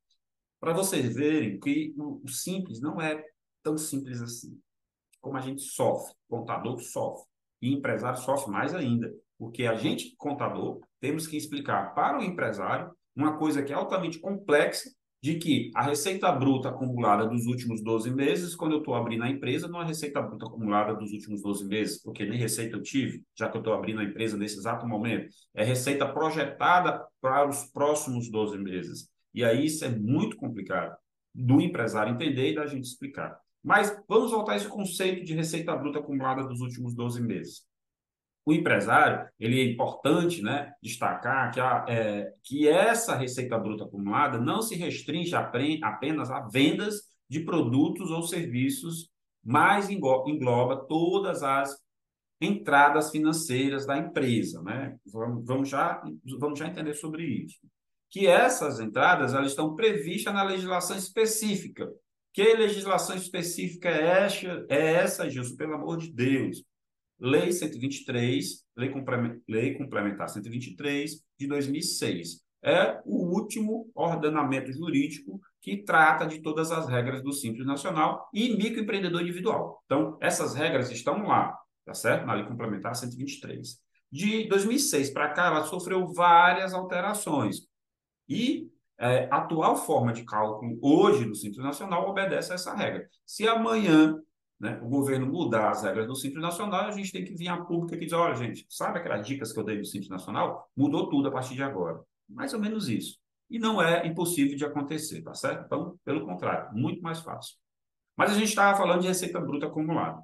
Para 0.57 0.71
vocês 0.71 1.13
verem 1.13 1.59
que 1.59 1.93
o 1.97 2.29
simples 2.29 2.79
não 2.79 3.01
é 3.01 3.21
tão 3.63 3.77
simples 3.77 4.21
assim. 4.21 4.59
Como 5.19 5.37
a 5.37 5.41
gente 5.41 5.61
sofre, 5.61 6.15
contador 6.27 6.79
sofre, 6.79 7.25
e 7.61 7.73
empresário 7.73 8.19
sofre 8.19 8.51
mais 8.51 8.73
ainda, 8.73 9.13
porque 9.37 9.65
a 9.65 9.75
gente, 9.75 10.15
contador, 10.17 10.79
temos 10.99 11.27
que 11.27 11.37
explicar 11.37 11.93
para 11.93 12.19
o 12.19 12.23
empresário 12.23 12.91
uma 13.15 13.37
coisa 13.37 13.61
que 13.61 13.71
é 13.71 13.75
altamente 13.75 14.19
complexa 14.19 14.89
de 15.21 15.35
que 15.35 15.69
a 15.75 15.83
receita 15.83 16.31
bruta 16.31 16.69
acumulada 16.69 17.27
dos 17.27 17.45
últimos 17.45 17.83
12 17.83 18.09
meses, 18.09 18.55
quando 18.55 18.71
eu 18.71 18.79
estou 18.79 18.95
abrindo 18.95 19.23
a 19.23 19.29
empresa, 19.29 19.67
não 19.67 19.79
é 19.79 19.85
receita 19.85 20.19
bruta 20.19 20.47
acumulada 20.47 20.95
dos 20.95 21.11
últimos 21.11 21.43
12 21.43 21.67
meses, 21.67 22.01
porque 22.01 22.25
nem 22.25 22.39
receita 22.39 22.75
eu 22.75 22.81
tive, 22.81 23.23
já 23.37 23.47
que 23.47 23.55
eu 23.55 23.61
estou 23.61 23.73
abrindo 23.73 23.99
a 23.99 24.03
empresa 24.03 24.35
nesse 24.35 24.57
exato 24.57 24.87
momento. 24.87 25.31
É 25.53 25.63
receita 25.63 26.11
projetada 26.11 27.05
para 27.21 27.47
os 27.47 27.65
próximos 27.65 28.31
12 28.31 28.57
meses. 28.57 29.09
E 29.31 29.43
aí 29.43 29.65
isso 29.65 29.85
é 29.85 29.89
muito 29.89 30.35
complicado 30.37 30.97
do 31.33 31.61
empresário 31.61 32.13
entender 32.13 32.51
e 32.51 32.55
da 32.55 32.65
gente 32.65 32.85
explicar. 32.85 33.39
Mas 33.63 33.95
vamos 34.07 34.31
voltar 34.31 34.53
a 34.53 34.55
esse 34.55 34.67
conceito 34.67 35.23
de 35.23 35.33
receita 35.33 35.75
bruta 35.75 35.99
acumulada 35.99 36.43
dos 36.43 36.61
últimos 36.61 36.95
12 36.95 37.21
meses 37.21 37.71
o 38.45 38.53
empresário, 38.53 39.29
ele 39.39 39.59
é 39.59 39.65
importante 39.65 40.41
né, 40.41 40.73
destacar 40.81 41.51
que, 41.53 41.59
a, 41.59 41.85
é, 41.87 42.33
que 42.43 42.67
essa 42.67 43.15
receita 43.15 43.57
bruta 43.57 43.83
acumulada 43.83 44.39
não 44.39 44.61
se 44.61 44.75
restringe 44.75 45.35
apenas 45.35 46.31
a 46.31 46.41
vendas 46.47 47.03
de 47.29 47.41
produtos 47.41 48.09
ou 48.09 48.23
serviços, 48.23 49.09
mas 49.43 49.89
engloba 49.89 50.85
todas 50.87 51.43
as 51.43 51.77
entradas 52.39 53.11
financeiras 53.11 53.85
da 53.85 53.97
empresa. 53.97 54.61
Né? 54.63 54.97
Vamos, 55.05 55.45
vamos, 55.45 55.69
já, 55.69 56.01
vamos 56.39 56.57
já 56.57 56.67
entender 56.67 56.95
sobre 56.95 57.23
isso. 57.23 57.59
Que 58.09 58.27
essas 58.27 58.79
entradas 58.79 59.33
elas 59.33 59.51
estão 59.51 59.75
previstas 59.75 60.33
na 60.33 60.43
legislação 60.43 60.97
específica. 60.97 61.87
Que 62.33 62.53
legislação 62.55 63.15
específica 63.15 63.89
é 63.89 64.23
essa, 64.25 64.65
é 64.69 64.93
essa 64.93 65.29
Gilson? 65.29 65.55
Pelo 65.55 65.73
amor 65.73 65.97
de 65.97 66.11
Deus 66.11 66.63
Lei 67.21 67.51
123, 67.51 68.65
Lei, 68.75 68.89
Complementar, 68.89 69.39
Lei 69.47 69.77
Complementar 69.77 70.27
123 70.27 71.23
de 71.37 71.47
2006. 71.47 72.41
É 72.63 72.99
o 73.05 73.35
último 73.35 73.91
ordenamento 73.93 74.73
jurídico 74.73 75.39
que 75.61 75.83
trata 75.83 76.25
de 76.25 76.41
todas 76.41 76.71
as 76.71 76.89
regras 76.89 77.21
do 77.21 77.31
Simples 77.31 77.65
Nacional 77.65 78.27
e 78.33 78.57
microempreendedor 78.57 79.21
individual. 79.21 79.83
Então, 79.85 80.17
essas 80.19 80.55
regras 80.55 80.89
estão 80.89 81.27
lá, 81.27 81.55
tá 81.85 81.93
certo? 81.93 82.25
Na 82.25 82.33
Lei 82.33 82.45
Complementar 82.45 82.95
123. 82.95 83.77
De 84.11 84.47
2006 84.47 85.11
para 85.11 85.29
cá, 85.29 85.45
ela 85.45 85.63
sofreu 85.65 86.07
várias 86.07 86.73
alterações. 86.73 87.67
E 88.27 88.67
é, 89.01 89.27
a 89.31 89.37
atual 89.37 89.75
forma 89.75 90.13
de 90.13 90.23
cálculo 90.23 90.77
hoje 90.79 91.25
do 91.25 91.33
Simples 91.33 91.63
Nacional 91.63 92.07
obedece 92.07 92.51
a 92.51 92.55
essa 92.55 92.75
regra. 92.75 93.09
Se 93.25 93.47
amanhã 93.47 94.21
né, 94.59 94.79
o 94.83 94.87
governo 94.87 95.25
mudar 95.25 95.71
as 95.71 95.81
regras 95.81 96.05
do 96.05 96.15
Simples 96.15 96.43
Nacional, 96.43 96.81
a 96.81 96.91
gente 96.91 97.11
tem 97.11 97.25
que 97.25 97.33
vir 97.33 97.47
a 97.47 97.57
pública 97.57 97.95
e 97.95 98.05
dizer, 98.05 98.15
olha, 98.15 98.35
gente, 98.35 98.63
sabe 98.69 98.99
aquelas 98.99 99.25
dicas 99.25 99.51
que 99.51 99.59
eu 99.59 99.63
dei 99.63 99.79
do 99.79 99.85
Simples 99.85 100.09
Nacional? 100.09 100.69
Mudou 100.77 101.09
tudo 101.09 101.29
a 101.29 101.31
partir 101.31 101.55
de 101.55 101.63
agora. 101.63 101.99
Mais 102.29 102.53
ou 102.53 102.59
menos 102.59 102.87
isso. 102.87 103.17
E 103.49 103.57
não 103.57 103.81
é 103.81 104.05
impossível 104.05 104.55
de 104.55 104.63
acontecer, 104.63 105.23
tá 105.23 105.33
certo? 105.33 105.65
Então, 105.65 105.99
pelo 106.05 106.23
contrário, 106.23 106.71
muito 106.71 107.01
mais 107.01 107.19
fácil. 107.21 107.55
Mas 108.15 108.29
a 108.29 108.35
gente 108.35 108.49
estava 108.49 108.77
falando 108.77 109.01
de 109.01 109.07
receita 109.07 109.41
bruta 109.41 109.65
acumulada. 109.65 110.21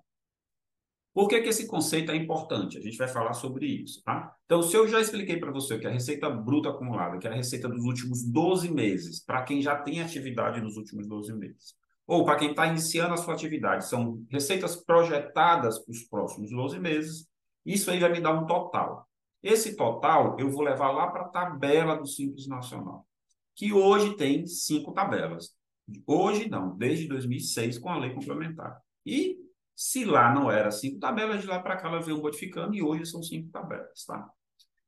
Por 1.17 1.27
que, 1.27 1.41
que 1.41 1.49
esse 1.49 1.65
conceito 1.65 2.11
é 2.11 2.15
importante? 2.15 2.77
A 2.77 2.79
gente 2.79 2.95
vai 2.95 3.07
falar 3.07 3.33
sobre 3.33 3.65
isso, 3.65 4.03
tá? 4.03 4.35
Então, 4.45 4.61
se 4.61 4.77
eu 4.77 4.87
já 4.87 5.01
expliquei 5.01 5.37
para 5.37 5.49
você 5.49 5.79
que 5.79 5.87
a 5.87 5.89
receita 5.89 6.29
bruta 6.29 6.69
acumulada, 6.69 7.17
que 7.17 7.25
é 7.27 7.31
a 7.31 7.33
receita 7.33 7.67
dos 7.67 7.85
últimos 7.85 8.23
12 8.23 8.71
meses, 8.71 9.19
para 9.25 9.41
quem 9.41 9.59
já 9.59 9.75
tem 9.75 9.99
atividade 9.99 10.61
nos 10.61 10.77
últimos 10.77 11.07
12 11.07 11.33
meses, 11.33 11.73
ou 12.05 12.23
para 12.23 12.35
quem 12.35 12.51
está 12.51 12.67
iniciando 12.67 13.15
a 13.15 13.17
sua 13.17 13.33
atividade, 13.33 13.89
são 13.89 14.23
receitas 14.29 14.75
projetadas 14.75 15.79
para 15.79 15.91
os 15.91 16.03
próximos 16.03 16.51
12 16.51 16.79
meses, 16.79 17.27
isso 17.65 17.89
aí 17.89 17.99
vai 17.99 18.11
me 18.11 18.21
dar 18.21 18.39
um 18.39 18.45
total. 18.45 19.09
Esse 19.41 19.75
total 19.75 20.37
eu 20.39 20.51
vou 20.51 20.61
levar 20.61 20.91
lá 20.91 21.07
para 21.07 21.21
a 21.23 21.29
tabela 21.29 21.95
do 21.95 22.05
Simples 22.05 22.45
Nacional, 22.45 23.07
que 23.55 23.73
hoje 23.73 24.15
tem 24.17 24.45
cinco 24.45 24.93
tabelas. 24.93 25.49
Hoje 26.05 26.47
não, 26.47 26.77
desde 26.77 27.07
2006 27.07 27.79
com 27.79 27.89
a 27.89 27.97
lei 27.97 28.13
complementar. 28.13 28.79
E 29.03 29.46
se 29.77 30.03
lá 30.03 30.33
não 30.33 30.49
era 30.51 30.71
cinco 30.71 30.99
tabelas, 30.99 31.41
de 31.41 31.47
lá 31.47 31.59
para 31.59 31.77
cá 31.77 31.87
ela 31.87 32.01
veio 32.01 32.19
modificando 32.19 32.73
e 32.73 32.81
hoje 32.81 33.05
são 33.05 33.21
cinco 33.21 33.51
tabelas, 33.51 34.03
tá? 34.05 34.27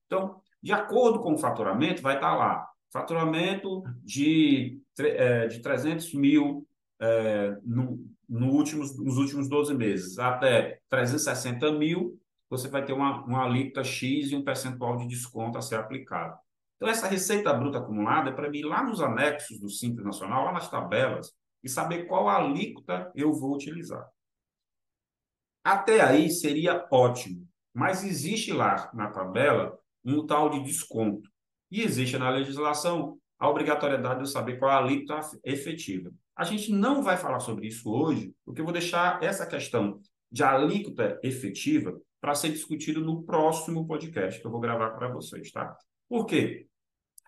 Então, 0.07 0.41
de 0.63 0.73
acordo 0.73 1.19
com 1.19 1.35
o 1.35 1.37
faturamento, 1.37 2.01
vai 2.01 2.15
estar 2.15 2.31
tá 2.31 2.35
lá 2.35 2.67
faturamento 2.91 3.83
de, 4.03 4.81
é, 4.97 5.45
de 5.45 5.59
300 5.61 6.11
mil 6.15 6.67
é, 6.99 7.55
no, 7.63 8.03
no 8.27 8.47
últimos, 8.51 8.97
nos 8.97 9.17
últimos 9.17 9.47
12 9.47 9.75
meses 9.75 10.17
até 10.17 10.79
360 10.89 11.71
mil, 11.73 12.19
você 12.49 12.67
vai 12.67 12.83
ter 12.83 12.93
uma, 12.93 13.23
uma 13.25 13.45
alíquota 13.45 13.83
X 13.83 14.31
e 14.31 14.35
um 14.35 14.43
percentual 14.43 14.97
de 14.97 15.07
desconto 15.07 15.55
a 15.59 15.61
ser 15.61 15.75
aplicado. 15.75 16.35
Então, 16.77 16.89
essa 16.89 17.07
receita 17.07 17.53
bruta 17.53 17.77
acumulada 17.77 18.31
é 18.31 18.33
para 18.33 18.49
mim 18.49 18.63
lá 18.63 18.83
nos 18.83 19.01
anexos 19.01 19.59
do 19.59 19.69
Simples 19.69 20.03
Nacional, 20.03 20.45
lá 20.45 20.51
nas 20.51 20.67
tabelas, 20.67 21.31
e 21.63 21.69
saber 21.69 22.07
qual 22.07 22.27
alíquota 22.27 23.11
eu 23.13 23.31
vou 23.31 23.53
utilizar. 23.53 24.09
Até 25.63 26.01
aí 26.01 26.29
seria 26.29 26.87
ótimo, 26.91 27.47
mas 27.73 28.03
existe 28.03 28.51
lá 28.51 28.89
na 28.93 29.09
tabela 29.09 29.77
um 30.03 30.25
tal 30.25 30.49
de 30.49 30.63
desconto. 30.63 31.29
E 31.71 31.81
existe 31.81 32.17
na 32.17 32.29
legislação 32.29 33.17
a 33.37 33.49
obrigatoriedade 33.49 34.15
de 34.15 34.21
eu 34.21 34.27
saber 34.27 34.57
qual 34.57 34.71
é 34.71 34.73
a 34.75 34.77
alíquota 34.77 35.37
efetiva. 35.43 36.11
A 36.35 36.43
gente 36.43 36.71
não 36.71 37.03
vai 37.03 37.17
falar 37.17 37.39
sobre 37.39 37.67
isso 37.67 37.89
hoje, 37.91 38.33
porque 38.45 38.61
eu 38.61 38.65
vou 38.65 38.73
deixar 38.73 39.21
essa 39.23 39.45
questão 39.45 39.99
de 40.31 40.43
alíquota 40.43 41.19
efetiva 41.23 41.99
para 42.21 42.35
ser 42.35 42.49
discutido 42.49 43.01
no 43.01 43.23
próximo 43.23 43.85
podcast 43.87 44.39
que 44.39 44.45
eu 44.45 44.51
vou 44.51 44.59
gravar 44.59 44.91
para 44.91 45.07
vocês, 45.07 45.51
tá? 45.51 45.75
Por 46.07 46.25
quê? 46.25 46.67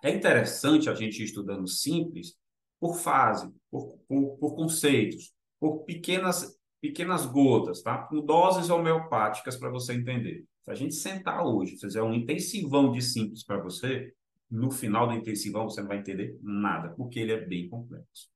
É 0.03 0.09
interessante 0.09 0.89
a 0.89 0.95
gente 0.95 1.21
ir 1.21 1.25
estudando 1.25 1.67
simples 1.67 2.35
por 2.79 2.97
fase, 2.97 3.53
por, 3.69 3.97
por, 4.07 4.37
por 4.37 4.55
conceitos, 4.55 5.33
por 5.59 5.83
pequenas 5.83 6.57
pequenas 6.81 7.25
gotas, 7.25 7.81
tá? 7.81 7.99
Com 7.99 8.25
doses 8.25 8.69
homeopáticas 8.69 9.55
para 9.55 9.69
você 9.69 9.93
entender. 9.93 10.43
Se 10.63 10.71
a 10.71 10.75
gente 10.75 10.95
sentar 10.95 11.45
hoje, 11.45 11.77
fizer 11.77 12.01
um 12.01 12.13
intensivão 12.13 12.91
de 12.91 13.01
simples 13.01 13.43
para 13.43 13.61
você, 13.61 14.13
no 14.49 14.71
final 14.71 15.07
do 15.07 15.13
intensivão 15.13 15.69
você 15.69 15.81
não 15.81 15.87
vai 15.87 15.99
entender 15.99 16.37
nada, 16.41 16.89
porque 16.89 17.19
ele 17.19 17.31
é 17.31 17.45
bem 17.45 17.69
complexo. 17.69 18.29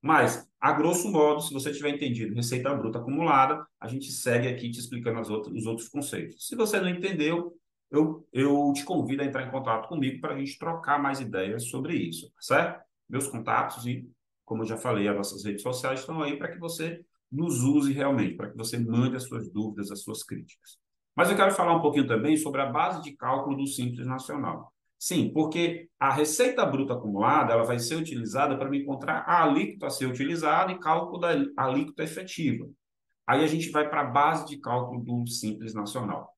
Mas, 0.00 0.48
a 0.60 0.72
grosso 0.72 1.10
modo, 1.10 1.40
se 1.40 1.52
você 1.52 1.72
tiver 1.72 1.90
entendido 1.90 2.34
receita 2.34 2.72
bruta 2.72 2.98
acumulada, 2.98 3.66
a 3.80 3.88
gente 3.88 4.12
segue 4.12 4.46
aqui 4.46 4.70
te 4.70 4.78
explicando 4.78 5.18
as 5.18 5.28
outras, 5.28 5.54
os 5.54 5.66
outros 5.66 5.88
conceitos. 5.88 6.46
Se 6.46 6.54
você 6.54 6.80
não 6.80 6.88
entendeu, 6.88 7.52
eu, 7.90 8.26
eu 8.32 8.72
te 8.74 8.84
convido 8.84 9.22
a 9.22 9.24
entrar 9.24 9.46
em 9.46 9.50
contato 9.50 9.88
comigo 9.88 10.20
para 10.20 10.34
a 10.34 10.38
gente 10.38 10.56
trocar 10.56 11.02
mais 11.02 11.20
ideias 11.20 11.68
sobre 11.68 11.96
isso, 11.96 12.26
tá 12.26 12.40
certo? 12.40 12.80
Meus 13.08 13.26
contatos 13.26 13.86
e, 13.86 14.08
como 14.44 14.62
eu 14.62 14.66
já 14.66 14.76
falei, 14.76 15.08
as 15.08 15.16
nossas 15.16 15.44
redes 15.44 15.62
sociais 15.62 16.00
estão 16.00 16.22
aí 16.22 16.36
para 16.36 16.52
que 16.52 16.58
você 16.58 17.04
nos 17.30 17.62
use 17.62 17.92
realmente, 17.92 18.36
para 18.36 18.50
que 18.50 18.56
você 18.56 18.78
mande 18.78 19.16
as 19.16 19.24
suas 19.24 19.50
dúvidas, 19.50 19.90
as 19.90 20.02
suas 20.02 20.22
críticas. 20.22 20.78
Mas 21.14 21.30
eu 21.30 21.36
quero 21.36 21.52
falar 21.52 21.76
um 21.76 21.80
pouquinho 21.80 22.06
também 22.06 22.36
sobre 22.36 22.60
a 22.60 22.66
base 22.66 23.02
de 23.02 23.16
cálculo 23.16 23.56
do 23.56 23.66
Simples 23.66 24.06
Nacional. 24.06 24.72
Sim, 24.98 25.32
porque 25.32 25.88
a 25.98 26.12
receita 26.12 26.66
bruta 26.66 26.94
acumulada 26.94 27.52
ela 27.52 27.64
vai 27.64 27.78
ser 27.78 27.96
utilizada 27.96 28.56
para 28.56 28.68
me 28.68 28.82
encontrar 28.82 29.20
a 29.26 29.44
alíquota 29.44 29.86
a 29.86 29.90
ser 29.90 30.06
utilizada 30.06 30.72
e 30.72 30.78
cálculo 30.78 31.18
da 31.18 31.30
alíquota 31.56 32.02
efetiva. 32.02 32.68
Aí 33.26 33.44
a 33.44 33.46
gente 33.46 33.70
vai 33.70 33.88
para 33.88 34.00
a 34.00 34.04
base 34.04 34.46
de 34.46 34.58
cálculo 34.58 35.02
do 35.02 35.26
Simples 35.26 35.74
Nacional. 35.74 36.34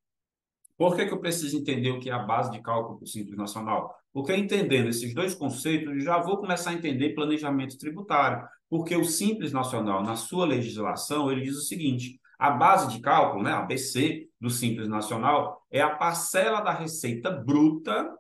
Por 0.77 0.97
que, 0.97 1.07
que 1.07 1.13
eu 1.13 1.21
preciso 1.21 1.59
entender 1.59 1.91
o 1.91 2.01
que 2.01 2.11
é 2.11 2.13
a 2.13 2.19
base 2.19 2.51
de 2.51 2.61
cálculo 2.61 2.99
do 2.99 3.07
Simples 3.07 3.37
Nacional? 3.37 3.95
Porque 4.13 4.35
entendendo 4.35 4.89
esses 4.89 5.15
dois 5.15 5.35
conceitos, 5.35 6.03
já 6.03 6.19
vou 6.19 6.39
começar 6.39 6.71
a 6.71 6.75
entender 6.75 7.15
planejamento 7.15 7.79
tributário. 7.79 8.47
Porque 8.69 8.97
o 8.97 9.05
Simples 9.05 9.53
Nacional, 9.53 10.03
na 10.03 10.17
sua 10.17 10.47
legislação, 10.47 11.31
ele 11.31 11.43
diz 11.43 11.57
o 11.57 11.63
seguinte: 11.63 12.21
a 12.39 12.51
base 12.51 12.89
de 12.89 13.01
cálculo, 13.01 13.43
né, 13.43 13.53
a 13.53 13.63
BC 13.63 14.29
do 14.41 14.51
Simples 14.51 14.89
Nacional, 14.89 15.65
é 15.71 15.81
a 15.81 15.95
parcela 15.95 16.61
da 16.61 16.73
receita 16.73 17.31
bruta 17.31 18.11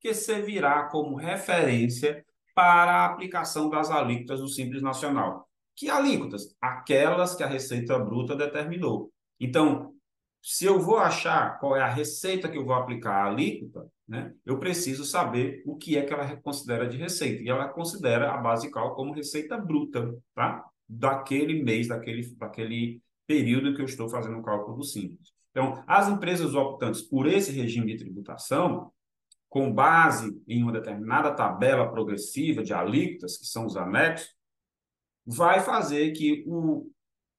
que 0.00 0.14
servirá 0.14 0.84
como 0.84 1.16
referência 1.16 2.24
para 2.54 2.92
a 2.92 3.06
aplicação 3.06 3.68
das 3.68 3.90
alíquotas 3.90 4.40
do 4.40 4.48
Simples 4.48 4.82
Nacional. 4.82 5.46
Que 5.74 5.90
alíquotas? 5.90 6.56
Aquelas 6.58 7.34
que 7.34 7.42
a 7.42 7.46
Receita 7.46 7.98
Bruta 7.98 8.34
determinou. 8.34 9.12
Então, 9.38 9.92
se 10.42 10.64
eu 10.64 10.80
vou 10.80 10.96
achar 10.96 11.58
qual 11.58 11.76
é 11.76 11.82
a 11.82 11.88
receita 11.88 12.48
que 12.48 12.56
eu 12.56 12.64
vou 12.64 12.74
aplicar 12.74 13.12
à 13.12 13.26
alíquota, 13.26 13.86
né, 14.08 14.32
eu 14.44 14.58
preciso 14.58 15.04
saber 15.04 15.62
o 15.66 15.76
que 15.76 15.96
é 15.96 16.02
que 16.02 16.12
ela 16.12 16.36
considera 16.36 16.88
de 16.88 16.96
receita. 16.96 17.42
E 17.42 17.48
ela 17.48 17.68
considera 17.68 18.32
a 18.32 18.36
base 18.36 18.70
cálculo 18.70 18.96
como 18.96 19.14
receita 19.14 19.58
bruta, 19.58 20.16
tá? 20.34 20.64
Daquele 20.88 21.62
mês, 21.62 21.88
daquele, 21.88 22.34
daquele 22.36 23.02
período 23.26 23.74
que 23.74 23.80
eu 23.80 23.86
estou 23.86 24.08
fazendo 24.08 24.38
o 24.38 24.42
cálculo 24.42 24.76
do 24.76 24.84
simples. 24.84 25.32
Então, 25.50 25.82
as 25.86 26.08
empresas 26.08 26.54
optantes 26.54 27.02
por 27.02 27.26
esse 27.26 27.50
regime 27.50 27.92
de 27.92 28.04
tributação, 28.04 28.92
com 29.48 29.72
base 29.72 30.40
em 30.46 30.62
uma 30.62 30.72
determinada 30.72 31.34
tabela 31.34 31.90
progressiva 31.90 32.62
de 32.62 32.74
alíquotas, 32.74 33.38
que 33.38 33.46
são 33.46 33.66
os 33.66 33.76
anexos, 33.76 34.34
vai 35.26 35.60
fazer 35.60 36.12
que 36.12 36.44
o, 36.46 36.90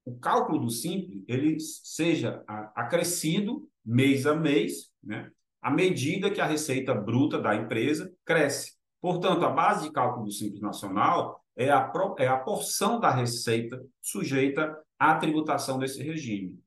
o 0.04 0.18
cálculo 0.20 0.60
do 0.60 0.70
simples 0.70 1.24
ele 1.28 1.58
seja 1.60 2.44
acrescido 2.76 3.70
mês 3.86 4.26
a 4.26 4.36
mês, 4.36 4.92
né, 5.02 5.32
à 5.68 5.70
medida 5.70 6.32
que 6.32 6.40
a 6.40 6.46
receita 6.46 6.96
bruta 6.96 7.42
da 7.42 7.54
empresa 7.54 8.10
cresce. 8.24 8.78
Portanto, 9.02 9.44
a 9.44 9.50
base 9.50 9.84
de 9.84 9.92
cálculo 9.92 10.24
do 10.24 10.32
simples 10.32 10.62
nacional 10.62 11.44
é 11.58 11.70
a, 11.70 11.92
é 12.20 12.26
a 12.26 12.38
porção 12.38 13.02
da 13.02 13.12
receita 13.12 13.86
sujeita 14.02 14.82
à 14.98 15.16
tributação 15.16 15.78
desse 15.78 16.02
regime. 16.02 16.58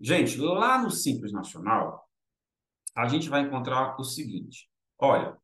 Gente, 0.00 0.38
lá 0.38 0.80
no 0.80 0.92
Simples 0.92 1.32
Nacional, 1.32 2.08
a 2.94 3.08
gente 3.08 3.28
vai 3.28 3.40
encontrar 3.40 3.96
o 3.98 4.04
seguinte: 4.04 4.70
olha, 4.96 5.36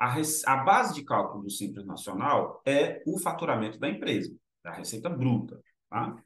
a, 0.00 0.14
a 0.46 0.56
base 0.64 0.94
de 0.94 1.04
cálculo 1.04 1.42
do 1.42 1.50
Simples 1.50 1.84
Nacional 1.84 2.62
é 2.64 3.02
o 3.06 3.18
faturamento 3.18 3.78
da 3.78 3.90
empresa, 3.90 4.34
da 4.64 4.72
receita 4.72 5.10
bruta. 5.10 5.60
Tá? 5.90 6.16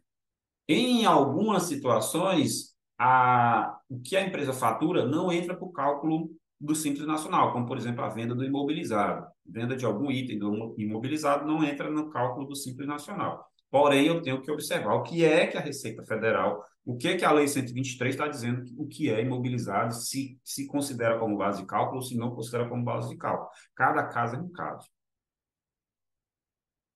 Em 0.68 1.04
algumas 1.06 1.64
situações, 1.64 2.76
a, 3.02 3.80
o 3.88 3.98
que 3.98 4.14
a 4.14 4.20
empresa 4.20 4.52
fatura 4.52 5.06
não 5.06 5.32
entra 5.32 5.56
para 5.56 5.64
o 5.64 5.72
cálculo 5.72 6.30
do 6.60 6.74
Simples 6.74 7.06
Nacional, 7.06 7.50
como, 7.50 7.66
por 7.66 7.78
exemplo, 7.78 8.04
a 8.04 8.10
venda 8.10 8.34
do 8.34 8.44
imobilizado. 8.44 9.26
Venda 9.46 9.74
de 9.74 9.86
algum 9.86 10.10
item 10.10 10.38
do 10.38 10.74
imobilizado 10.78 11.46
não 11.46 11.64
entra 11.64 11.90
no 11.90 12.10
cálculo 12.10 12.46
do 12.46 12.54
Simples 12.54 12.86
Nacional. 12.86 13.42
Porém, 13.70 14.06
eu 14.06 14.20
tenho 14.20 14.42
que 14.42 14.50
observar 14.50 14.92
o 14.96 15.02
que 15.02 15.24
é 15.24 15.46
que 15.46 15.56
a 15.56 15.62
Receita 15.62 16.04
Federal, 16.04 16.62
o 16.84 16.94
que 16.98 17.08
é 17.08 17.16
que 17.16 17.24
a 17.24 17.32
Lei 17.32 17.48
123 17.48 18.14
está 18.14 18.28
dizendo, 18.28 18.64
o 18.76 18.86
que 18.86 19.08
é 19.08 19.22
imobilizado, 19.22 19.94
se 19.94 20.38
se 20.44 20.66
considera 20.66 21.18
como 21.18 21.38
base 21.38 21.62
de 21.62 21.66
cálculo 21.66 21.96
ou 21.96 22.02
se 22.02 22.18
não 22.18 22.34
considera 22.34 22.68
como 22.68 22.84
base 22.84 23.08
de 23.08 23.16
cálculo. 23.16 23.48
Cada 23.74 24.06
caso 24.08 24.36
é 24.36 24.38
um 24.38 24.50
caso. 24.50 24.86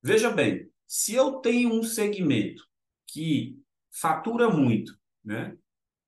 Veja 0.02 0.30
bem, 0.30 0.68
se 0.86 1.14
eu 1.14 1.36
tenho 1.36 1.72
um 1.72 1.82
segmento 1.82 2.62
que 3.06 3.58
fatura 3.90 4.50
muito, 4.50 4.92
né? 5.24 5.56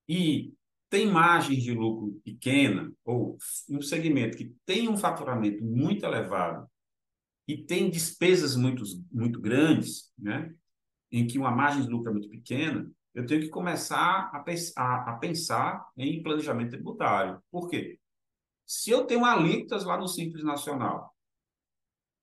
E 0.09 0.53
tem 0.89 1.07
margens 1.07 1.63
de 1.63 1.73
lucro 1.73 2.21
pequena, 2.25 2.93
ou 3.05 3.37
um 3.69 3.83
segmento 3.83 4.37
que 4.37 4.55
tem 4.65 4.89
um 4.89 4.97
faturamento 4.97 5.65
muito 5.65 6.05
elevado, 6.05 6.69
e 7.49 7.57
tem 7.57 7.91
despesas 7.91 8.57
muito, 8.57 8.83
muito 9.13 9.41
grandes, 9.41 10.13
né? 10.19 10.55
em 11.11 11.27
que 11.27 11.39
uma 11.39 11.51
margem 11.51 11.83
de 11.83 11.89
lucro 11.89 12.11
é 12.11 12.13
muito 12.13 12.29
pequena, 12.29 12.91
eu 13.15 13.25
tenho 13.25 13.41
que 13.41 13.49
começar 13.49 14.31
a, 14.33 14.45
a, 14.77 15.11
a 15.11 15.17
pensar 15.17 15.87
em 15.97 16.23
planejamento 16.23 16.71
tributário. 16.71 17.41
Por 17.51 17.69
quê? 17.71 17.99
Se 18.67 18.91
eu 18.91 19.07
tenho 19.07 19.25
alíquotas 19.25 19.85
lá 19.85 19.97
no 19.97 20.09
Simples 20.09 20.45
Nacional 20.45 21.15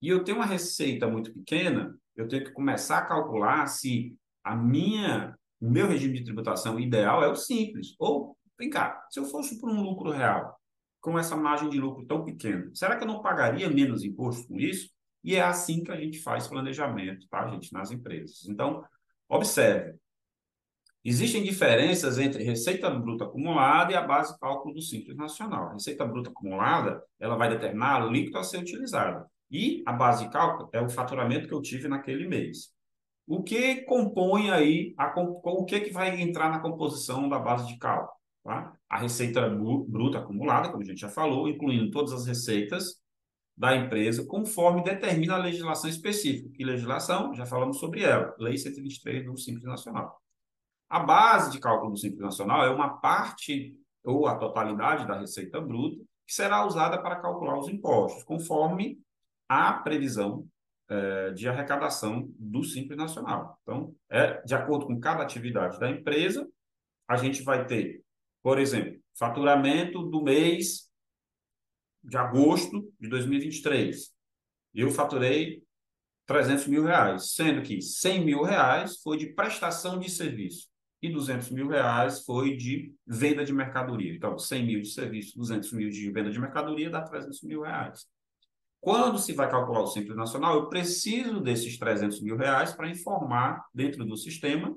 e 0.00 0.08
eu 0.08 0.22
tenho 0.22 0.38
uma 0.38 0.46
receita 0.46 1.08
muito 1.08 1.32
pequena, 1.32 1.98
eu 2.14 2.28
tenho 2.28 2.44
que 2.44 2.52
começar 2.52 2.98
a 2.98 3.06
calcular 3.06 3.66
se 3.66 4.14
a 4.44 4.54
minha, 4.54 5.36
o 5.64 5.70
meu 5.70 5.88
regime 5.88 6.18
de 6.18 6.24
tributação 6.24 6.78
ideal 6.78 7.24
é 7.24 7.28
o 7.28 7.34
simples. 7.34 7.94
Ou, 7.98 8.36
vem 8.58 8.68
cá, 8.68 9.02
se 9.10 9.18
eu 9.18 9.24
fosse 9.24 9.58
por 9.58 9.70
um 9.70 9.80
lucro 9.80 10.10
real, 10.10 10.60
com 11.00 11.18
essa 11.18 11.34
margem 11.34 11.70
de 11.70 11.80
lucro 11.80 12.04
tão 12.04 12.22
pequena, 12.22 12.70
será 12.74 12.96
que 12.96 13.04
eu 13.04 13.08
não 13.08 13.22
pagaria 13.22 13.70
menos 13.70 14.04
imposto 14.04 14.46
com 14.46 14.60
isso? 14.60 14.90
E 15.22 15.34
é 15.34 15.40
assim 15.40 15.82
que 15.82 15.90
a 15.90 15.96
gente 15.96 16.20
faz 16.20 16.46
planejamento, 16.46 17.26
tá, 17.30 17.48
gente, 17.48 17.72
nas 17.72 17.90
empresas. 17.90 18.46
Então, 18.46 18.84
observe. 19.26 19.98
Existem 21.02 21.42
diferenças 21.42 22.18
entre 22.18 22.42
receita 22.44 22.90
bruta 22.90 23.24
acumulada 23.24 23.90
e 23.90 23.96
a 23.96 24.02
base 24.02 24.34
de 24.34 24.40
cálculo 24.40 24.74
do 24.74 24.82
Simples 24.82 25.16
Nacional. 25.16 25.68
A 25.68 25.72
receita 25.72 26.04
bruta 26.04 26.28
acumulada, 26.28 27.02
ela 27.18 27.36
vai 27.36 27.48
determinar 27.48 28.02
a 28.02 28.04
alíquota 28.04 28.40
a 28.40 28.44
ser 28.44 28.58
utilizada. 28.58 29.26
E 29.50 29.82
a 29.86 29.92
base 29.94 30.26
de 30.26 30.30
cálculo 30.30 30.68
é 30.74 30.80
o 30.82 30.90
faturamento 30.90 31.48
que 31.48 31.54
eu 31.54 31.62
tive 31.62 31.88
naquele 31.88 32.28
mês. 32.28 32.74
O 33.26 33.42
que 33.42 33.82
compõe 33.82 34.50
aí, 34.50 34.94
a, 34.98 35.12
o 35.18 35.64
que, 35.64 35.80
que 35.80 35.90
vai 35.92 36.20
entrar 36.20 36.50
na 36.50 36.60
composição 36.60 37.28
da 37.28 37.38
base 37.38 37.66
de 37.66 37.78
cálculo? 37.78 38.12
Tá? 38.42 38.76
A 38.88 38.98
receita 38.98 39.48
bruta 39.48 40.18
acumulada, 40.18 40.68
como 40.68 40.82
a 40.82 40.86
gente 40.86 41.00
já 41.00 41.08
falou, 41.08 41.48
incluindo 41.48 41.90
todas 41.90 42.12
as 42.12 42.26
receitas 42.26 43.02
da 43.56 43.74
empresa, 43.74 44.26
conforme 44.26 44.82
determina 44.82 45.34
a 45.34 45.38
legislação 45.38 45.88
específica. 45.88 46.50
Que 46.52 46.64
legislação? 46.64 47.32
Já 47.34 47.46
falamos 47.46 47.78
sobre 47.78 48.02
ela, 48.02 48.34
Lei 48.38 48.58
123 48.58 49.24
do 49.24 49.38
Simples 49.38 49.64
Nacional. 49.64 50.20
A 50.88 51.00
base 51.00 51.50
de 51.50 51.58
cálculo 51.58 51.92
do 51.92 51.98
Simples 51.98 52.20
Nacional 52.20 52.64
é 52.64 52.70
uma 52.70 52.98
parte 52.98 53.74
ou 54.04 54.26
a 54.26 54.36
totalidade 54.36 55.06
da 55.06 55.18
receita 55.18 55.60
bruta 55.60 56.04
que 56.26 56.34
será 56.34 56.66
usada 56.66 57.00
para 57.00 57.16
calcular 57.16 57.58
os 57.58 57.68
impostos, 57.68 58.22
conforme 58.24 58.98
a 59.48 59.72
previsão 59.72 60.46
é, 60.88 61.30
de 61.30 61.48
arrecadação 61.48 62.28
do 62.38 62.62
Simples 62.62 62.96
Nacional. 62.96 63.58
Então, 63.62 63.94
é 64.10 64.42
de 64.42 64.54
acordo 64.54 64.86
com 64.86 65.00
cada 65.00 65.22
atividade 65.22 65.78
da 65.78 65.90
empresa, 65.90 66.48
a 67.08 67.16
gente 67.16 67.42
vai 67.42 67.66
ter, 67.66 68.02
por 68.42 68.58
exemplo, 68.58 69.00
faturamento 69.18 70.02
do 70.02 70.22
mês 70.22 70.90
de 72.02 72.16
agosto 72.16 72.92
de 73.00 73.08
2023. 73.08 74.12
Eu 74.74 74.90
faturei 74.90 75.62
300 76.26 76.66
mil 76.66 76.84
reais, 76.84 77.32
sendo 77.34 77.62
que 77.62 77.80
100 77.80 78.24
mil 78.24 78.42
reais 78.42 79.00
foi 79.02 79.16
de 79.16 79.26
prestação 79.34 79.98
de 79.98 80.10
serviço 80.10 80.68
e 81.02 81.10
200 81.10 81.50
mil 81.50 81.68
reais 81.68 82.24
foi 82.24 82.56
de 82.56 82.94
venda 83.06 83.44
de 83.44 83.52
mercadoria. 83.52 84.14
Então, 84.14 84.38
100 84.38 84.66
mil 84.66 84.80
de 84.80 84.88
serviço, 84.88 85.36
200 85.36 85.72
mil 85.72 85.90
de 85.90 86.10
venda 86.10 86.30
de 86.30 86.40
mercadoria 86.40 86.88
dá 86.88 87.02
300 87.02 87.42
mil 87.42 87.60
reais. 87.60 88.06
Quando 88.84 89.18
se 89.18 89.32
vai 89.32 89.50
calcular 89.50 89.80
o 89.80 89.86
Simples 89.86 90.14
Nacional, 90.14 90.56
eu 90.56 90.68
preciso 90.68 91.40
desses 91.40 91.78
300 91.78 92.20
mil 92.20 92.36
reais 92.36 92.74
para 92.74 92.86
informar 92.86 93.64
dentro 93.72 94.04
do 94.04 94.14
sistema 94.14 94.76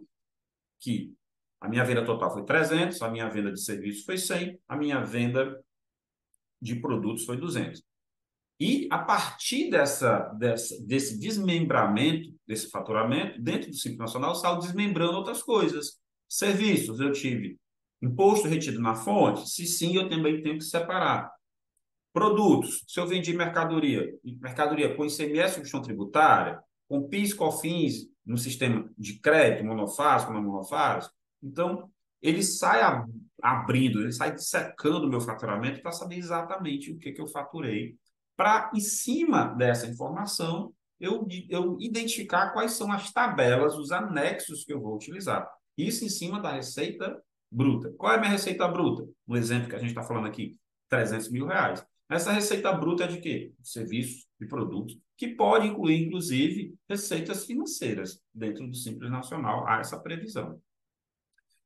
que 0.80 1.14
a 1.60 1.68
minha 1.68 1.84
venda 1.84 2.06
total 2.06 2.32
foi 2.32 2.46
300, 2.46 3.02
a 3.02 3.10
minha 3.10 3.28
venda 3.28 3.52
de 3.52 3.62
serviço 3.62 4.06
foi 4.06 4.18
100, 4.18 4.58
a 4.66 4.78
minha 4.78 5.04
venda 5.04 5.62
de 6.62 6.76
produtos 6.76 7.26
foi 7.26 7.36
200. 7.36 7.84
E 8.58 8.88
a 8.90 9.00
partir 9.00 9.70
dessa, 9.70 10.20
dessa, 10.40 10.82
desse 10.86 11.20
desmembramento, 11.20 12.34
desse 12.48 12.70
faturamento, 12.70 13.42
dentro 13.42 13.70
do 13.70 13.76
Simples 13.76 14.00
Nacional, 14.00 14.36
salgo 14.36 14.62
desmembrando 14.62 15.18
outras 15.18 15.44
coisas. 15.44 16.00
Serviços, 16.30 17.02
eu 17.02 17.12
tive 17.12 17.60
imposto 18.02 18.48
retido 18.48 18.80
na 18.80 18.96
fonte? 18.96 19.50
Se 19.50 19.66
sim, 19.66 19.98
eu 19.98 20.08
também 20.08 20.42
tenho 20.42 20.60
que 20.60 20.64
separar. 20.64 21.30
Produtos, 22.18 22.84
se 22.88 23.00
eu 23.00 23.06
vendi 23.06 23.32
mercadoria, 23.32 24.12
mercadoria 24.42 24.96
com 24.96 25.06
ICMS 25.06 25.54
substituição 25.54 25.84
tributária, 25.84 26.60
com 26.90 27.08
PIS, 27.08 27.32
COFINS 27.32 28.08
no 28.26 28.40
sistema 28.40 28.90
de 28.98 29.20
crédito 29.20 29.64
monofásico, 29.64 30.34
não 30.34 30.42
monofásico, 30.42 31.14
então 31.44 31.88
ele 32.20 32.42
sai 32.42 32.82
abrindo, 33.40 34.02
ele 34.02 34.12
sai 34.12 34.36
secando 34.36 35.06
o 35.06 35.10
meu 35.12 35.22
faturamento 35.22 35.80
para 35.80 35.92
saber 35.92 36.16
exatamente 36.16 36.92
o 36.92 36.98
que, 36.98 37.12
que 37.12 37.22
eu 37.22 37.28
faturei, 37.28 37.96
para, 38.36 38.72
em 38.74 38.80
cima 38.80 39.54
dessa 39.56 39.86
informação, 39.86 40.74
eu, 41.00 41.24
eu 41.48 41.78
identificar 41.80 42.50
quais 42.50 42.72
são 42.72 42.92
as 42.92 43.14
tabelas, 43.14 43.76
os 43.76 43.92
anexos 43.92 44.66
que 44.66 44.74
eu 44.74 44.82
vou 44.82 44.96
utilizar. 44.96 45.48
Isso 45.78 46.04
em 46.04 46.10
cima 46.10 46.42
da 46.42 46.54
receita 46.54 47.22
bruta. 47.52 47.94
Qual 47.96 48.12
é 48.12 48.16
a 48.16 48.20
minha 48.20 48.32
receita 48.32 48.68
bruta? 48.68 49.08
No 49.28 49.38
exemplo 49.38 49.70
que 49.70 49.76
a 49.76 49.80
gente 49.80 49.90
está 49.90 50.02
falando 50.02 50.26
aqui, 50.26 50.58
300 50.90 51.30
mil 51.30 51.46
reais. 51.46 51.86
Essa 52.10 52.32
receita 52.32 52.72
bruta 52.72 53.04
é 53.04 53.08
de 53.08 53.20
quê? 53.20 53.52
Serviços 53.62 54.26
e 54.40 54.46
produtos, 54.46 54.98
que 55.18 55.28
pode 55.30 55.68
incluir, 55.68 56.06
inclusive, 56.06 56.74
receitas 56.88 57.46
financeiras. 57.46 58.22
Dentro 58.34 58.68
do 58.68 58.76
Simples 58.76 59.12
Nacional, 59.12 59.68
há 59.68 59.80
essa 59.80 60.00
previsão. 60.00 60.62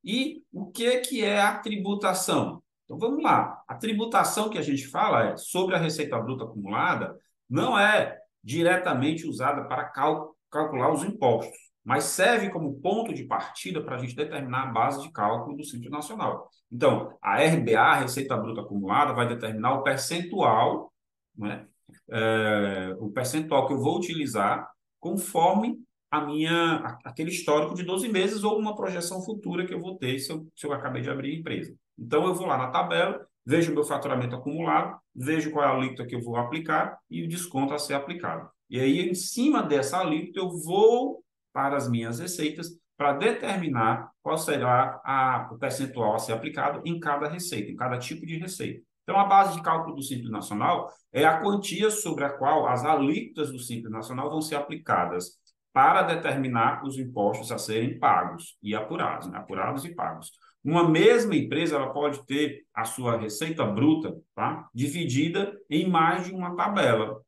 E 0.02 0.42
o 0.52 0.66
que, 0.66 0.98
que 1.00 1.24
é 1.24 1.40
a 1.40 1.58
tributação? 1.58 2.62
Então 2.84 2.98
vamos 2.98 3.22
lá. 3.22 3.62
A 3.68 3.74
tributação 3.76 4.50
que 4.50 4.58
a 4.58 4.62
gente 4.62 4.86
fala 4.88 5.28
é 5.28 5.36
sobre 5.36 5.76
a 5.76 5.78
receita 5.78 6.18
bruta 6.18 6.44
acumulada, 6.44 7.16
não 7.48 7.78
é 7.78 8.18
diretamente 8.42 9.26
usada 9.26 9.64
para 9.64 9.84
cal 9.84 10.36
calcular 10.50 10.92
os 10.92 11.02
impostos, 11.02 11.71
mas 11.84 12.04
serve 12.04 12.50
como 12.50 12.74
ponto 12.80 13.12
de 13.12 13.24
partida 13.24 13.82
para 13.82 13.96
a 13.96 13.98
gente 13.98 14.14
determinar 14.14 14.62
a 14.62 14.72
base 14.72 15.02
de 15.02 15.10
cálculo 15.10 15.56
do 15.56 15.64
Simples 15.64 15.90
Nacional. 15.90 16.48
Então, 16.70 17.16
a 17.20 17.42
RBA, 17.42 17.78
a 17.78 17.94
Receita 17.96 18.36
Bruta 18.36 18.60
Acumulada, 18.60 19.12
vai 19.12 19.28
determinar 19.28 19.74
o 19.74 19.82
percentual, 19.82 20.92
né? 21.36 21.66
É, 22.10 22.96
o 22.98 23.10
percentual 23.10 23.66
que 23.66 23.74
eu 23.74 23.78
vou 23.78 23.98
utilizar 23.98 24.70
conforme 24.98 25.78
a 26.10 26.20
minha, 26.20 26.98
aquele 27.04 27.30
histórico 27.30 27.74
de 27.74 27.82
12 27.82 28.08
meses 28.08 28.44
ou 28.44 28.58
uma 28.58 28.76
projeção 28.76 29.22
futura 29.22 29.66
que 29.66 29.74
eu 29.74 29.80
vou 29.80 29.98
ter 29.98 30.18
se 30.18 30.30
eu, 30.30 30.46
se 30.54 30.66
eu 30.66 30.72
acabei 30.72 31.02
de 31.02 31.10
abrir 31.10 31.34
a 31.34 31.38
empresa. 31.38 31.74
Então, 31.98 32.26
eu 32.26 32.34
vou 32.34 32.46
lá 32.46 32.56
na 32.56 32.70
tabela, 32.70 33.26
vejo 33.44 33.72
o 33.72 33.74
meu 33.74 33.84
faturamento 33.84 34.36
acumulado, 34.36 34.98
vejo 35.14 35.50
qual 35.50 35.64
é 35.64 35.68
a 35.68 35.74
alíquota 35.74 36.06
que 36.06 36.14
eu 36.14 36.22
vou 36.22 36.36
aplicar 36.36 36.98
e 37.10 37.22
o 37.22 37.28
desconto 37.28 37.74
a 37.74 37.78
ser 37.78 37.94
aplicado. 37.94 38.48
E 38.70 38.80
aí, 38.80 39.10
em 39.10 39.14
cima 39.14 39.62
dessa 39.62 39.98
alíquota, 39.98 40.38
eu 40.38 40.48
vou 40.48 41.22
para 41.52 41.76
as 41.76 41.88
minhas 41.88 42.18
receitas 42.18 42.68
para 42.96 43.14
determinar 43.14 44.10
qual 44.22 44.38
será 44.38 45.00
a, 45.04 45.48
o 45.52 45.58
percentual 45.58 46.14
a 46.14 46.18
ser 46.18 46.32
aplicado 46.32 46.82
em 46.84 47.00
cada 47.00 47.28
receita, 47.28 47.70
em 47.70 47.76
cada 47.76 47.98
tipo 47.98 48.24
de 48.24 48.36
receita. 48.38 48.82
Então, 49.02 49.18
a 49.18 49.24
base 49.24 49.56
de 49.56 49.62
cálculo 49.62 49.96
do 49.96 50.02
Simples 50.02 50.30
Nacional 50.30 50.88
é 51.12 51.24
a 51.24 51.40
quantia 51.40 51.90
sobre 51.90 52.24
a 52.24 52.30
qual 52.30 52.68
as 52.68 52.84
alíquotas 52.84 53.50
do 53.50 53.58
Simples 53.58 53.90
Nacional 53.90 54.30
vão 54.30 54.40
ser 54.40 54.54
aplicadas 54.54 55.40
para 55.72 56.02
determinar 56.02 56.84
os 56.84 56.98
impostos 56.98 57.50
a 57.50 57.58
serem 57.58 57.98
pagos 57.98 58.56
e 58.62 58.74
apurados, 58.74 59.28
né? 59.28 59.38
apurados 59.38 59.84
e 59.84 59.94
pagos. 59.94 60.30
Uma 60.62 60.88
mesma 60.88 61.34
empresa 61.34 61.74
ela 61.76 61.92
pode 61.92 62.24
ter 62.24 62.64
a 62.72 62.84
sua 62.84 63.16
receita 63.16 63.64
bruta 63.64 64.14
tá? 64.34 64.68
dividida 64.72 65.52
em 65.68 65.88
mais 65.88 66.24
de 66.24 66.32
uma 66.32 66.54
tabela 66.54 67.20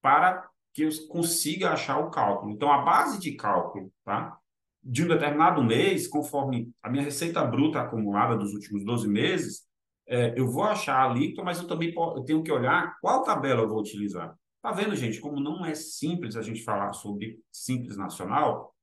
para 0.00 0.48
que 0.72 0.82
eu 0.82 0.90
consiga 1.08 1.70
achar 1.70 1.98
o 1.98 2.10
cálculo. 2.10 2.52
Então, 2.52 2.70
a 2.72 2.82
base 2.82 3.18
de 3.18 3.32
cálculo 3.32 3.92
tá? 4.04 4.38
de 4.82 5.04
um 5.04 5.08
determinado 5.08 5.62
mês, 5.62 6.08
conforme 6.08 6.70
a 6.82 6.90
minha 6.90 7.04
receita 7.04 7.44
bruta 7.44 7.80
acumulada 7.80 8.36
dos 8.36 8.52
últimos 8.54 8.84
12 8.84 9.08
meses, 9.08 9.62
é, 10.06 10.34
eu 10.36 10.48
vou 10.48 10.64
achar 10.64 10.96
a 10.96 11.10
alíquota, 11.10 11.44
mas 11.44 11.58
eu 11.58 11.66
também 11.66 11.92
eu 11.94 12.24
tenho 12.24 12.42
que 12.42 12.50
olhar 12.50 12.96
qual 13.00 13.22
tabela 13.22 13.62
eu 13.62 13.68
vou 13.68 13.80
utilizar. 13.80 14.34
Tá 14.60 14.72
vendo, 14.72 14.94
gente, 14.96 15.20
como 15.20 15.40
não 15.40 15.64
é 15.64 15.74
simples 15.74 16.36
a 16.36 16.42
gente 16.42 16.62
falar 16.62 16.92
sobre 16.92 17.38
Simples 17.50 17.96
Nacional? 17.96 18.74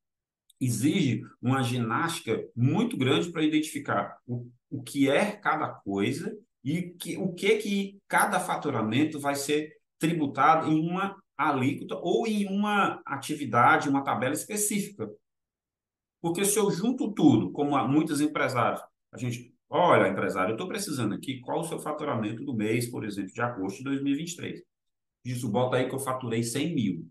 Exige 0.59 1.21
uma 1.41 1.63
ginástica 1.63 2.45
muito 2.55 2.97
grande 2.97 3.31
para 3.31 3.43
identificar 3.43 4.17
o, 4.27 4.49
o 4.69 4.83
que 4.83 5.09
é 5.09 5.31
cada 5.31 5.69
coisa 5.69 6.37
e 6.63 6.81
que, 6.81 7.17
o 7.17 7.33
que 7.33 7.57
que 7.57 7.99
cada 8.07 8.39
faturamento 8.39 9.19
vai 9.19 9.35
ser 9.35 9.73
tributado 9.97 10.69
em 10.69 10.79
uma 10.79 11.15
alíquota 11.39 11.95
ou 11.95 12.27
em 12.27 12.45
uma 12.45 13.01
atividade, 13.05 13.87
uma 13.87 14.03
tabela 14.03 14.33
específica. 14.33 15.09
Porque 16.21 16.43
se 16.43 16.59
eu 16.59 16.69
junto 16.69 17.13
tudo, 17.13 17.51
como 17.51 17.81
muitos 17.87 18.19
empresários, 18.19 18.81
a 19.11 19.17
gente, 19.17 19.55
olha, 19.69 20.09
empresário, 20.09 20.51
eu 20.51 20.55
estou 20.55 20.67
precisando 20.67 21.15
aqui, 21.15 21.39
qual 21.39 21.61
o 21.61 21.63
seu 21.63 21.79
faturamento 21.79 22.43
do 22.43 22.53
mês, 22.53 22.87
por 22.91 23.05
exemplo, 23.05 23.31
de 23.31 23.41
agosto 23.41 23.77
de 23.77 23.85
2023? 23.85 24.61
Isso, 25.23 25.49
bota 25.49 25.77
aí 25.77 25.87
que 25.87 25.95
eu 25.95 25.99
faturei 25.99 26.43
100 26.43 26.75
mil. 26.75 27.07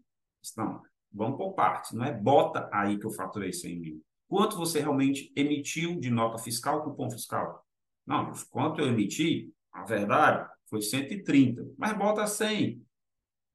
Não, 0.57 0.83
vamos 1.11 1.39
por 1.39 1.55
partes, 1.55 1.93
não 1.93 2.05
é 2.05 2.13
bota 2.13 2.69
aí 2.71 2.99
que 2.99 3.07
eu 3.07 3.11
faturei 3.11 3.53
100 3.53 3.81
mil. 3.81 4.03
Quanto 4.29 4.59
você 4.59 4.81
realmente 4.81 5.33
emitiu 5.35 5.99
de 5.99 6.11
nota 6.11 6.37
fiscal, 6.37 6.85
cupom 6.85 7.11
fiscal? 7.11 7.65
Não, 8.07 8.31
quanto 8.51 8.81
eu 8.83 8.89
emiti, 8.89 9.51
a 9.73 9.85
verdade, 9.85 10.47
foi 10.69 10.83
130, 10.83 11.67
mas 11.79 11.97
bota 11.97 12.27
100. 12.27 12.87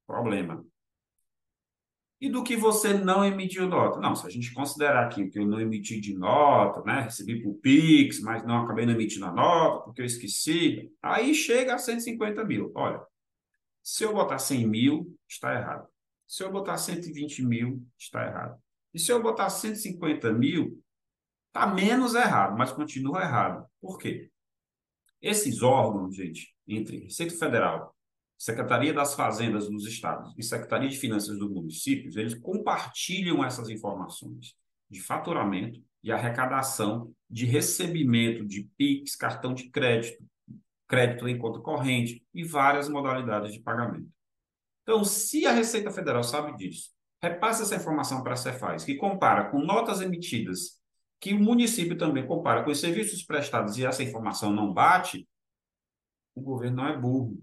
Problema. 0.06 0.64
E 2.20 2.28
do 2.30 2.42
que 2.42 2.56
você 2.56 2.94
não 2.94 3.24
emitiu 3.24 3.68
nota? 3.68 4.00
Não, 4.00 4.14
se 4.16 4.26
a 4.26 4.30
gente 4.30 4.54
considerar 4.54 5.04
aqui 5.04 5.28
que 5.28 5.38
eu 5.38 5.46
não 5.46 5.60
emiti 5.60 6.00
de 6.00 6.14
nota, 6.16 6.82
né? 6.82 7.02
Recebi 7.02 7.42
por 7.42 7.54
Pix, 7.56 8.20
mas 8.20 8.42
não 8.44 8.62
acabei 8.62 8.86
não 8.86 8.94
emitindo 8.94 9.26
a 9.26 9.32
nota, 9.32 9.84
porque 9.84 10.00
eu 10.00 10.06
esqueci, 10.06 10.90
aí 11.02 11.34
chega 11.34 11.74
a 11.74 11.78
150 11.78 12.44
mil. 12.44 12.72
Olha, 12.74 13.04
se 13.82 14.04
eu 14.04 14.14
botar 14.14 14.38
100 14.38 14.66
mil, 14.66 15.18
está 15.28 15.54
errado. 15.54 15.86
Se 16.26 16.42
eu 16.42 16.50
botar 16.50 16.78
120 16.78 17.44
mil, 17.44 17.86
está 17.98 18.24
errado. 18.24 18.58
E 18.94 18.98
se 18.98 19.12
eu 19.12 19.22
botar 19.22 19.50
150 19.50 20.32
mil, 20.32 20.82
está 21.48 21.66
menos 21.66 22.14
errado, 22.14 22.56
mas 22.56 22.72
continua 22.72 23.20
errado. 23.20 23.68
Por 23.80 23.98
quê? 23.98 24.30
Esses 25.20 25.62
órgãos, 25.62 26.16
gente, 26.16 26.54
entre 26.66 27.00
Receita 27.00 27.36
Federal, 27.36 27.93
Secretaria 28.38 28.92
das 28.92 29.14
Fazendas 29.14 29.68
dos 29.68 29.86
Estados 29.86 30.34
e 30.36 30.42
Secretaria 30.42 30.88
de 30.88 30.96
Finanças 30.96 31.38
dos 31.38 31.50
municípios, 31.50 32.16
eles 32.16 32.34
compartilham 32.34 33.44
essas 33.44 33.68
informações 33.68 34.54
de 34.90 35.00
faturamento 35.00 35.82
e 36.02 36.12
arrecadação 36.12 37.12
de 37.30 37.46
recebimento 37.46 38.44
de 38.44 38.68
PIX, 38.76 39.16
cartão 39.16 39.54
de 39.54 39.70
crédito, 39.70 40.22
crédito 40.86 41.26
em 41.26 41.38
conta 41.38 41.60
corrente 41.60 42.22
e 42.34 42.44
várias 42.44 42.88
modalidades 42.88 43.52
de 43.52 43.60
pagamento. 43.60 44.08
Então, 44.82 45.02
se 45.02 45.46
a 45.46 45.52
Receita 45.52 45.90
Federal 45.90 46.22
sabe 46.22 46.54
disso, 46.56 46.90
repassa 47.22 47.62
essa 47.62 47.76
informação 47.76 48.22
para 48.22 48.34
a 48.34 48.36
Cefaz, 48.36 48.84
que 48.84 48.96
compara 48.96 49.50
com 49.50 49.58
notas 49.60 50.02
emitidas, 50.02 50.78
que 51.18 51.32
o 51.32 51.40
município 51.40 51.96
também 51.96 52.26
compara 52.26 52.62
com 52.62 52.70
os 52.70 52.80
serviços 52.80 53.24
prestados 53.24 53.78
e 53.78 53.86
essa 53.86 54.02
informação 54.02 54.52
não 54.52 54.74
bate, 54.74 55.26
o 56.34 56.42
governo 56.42 56.78
não 56.78 56.88
é 56.88 56.98
burro 56.98 57.42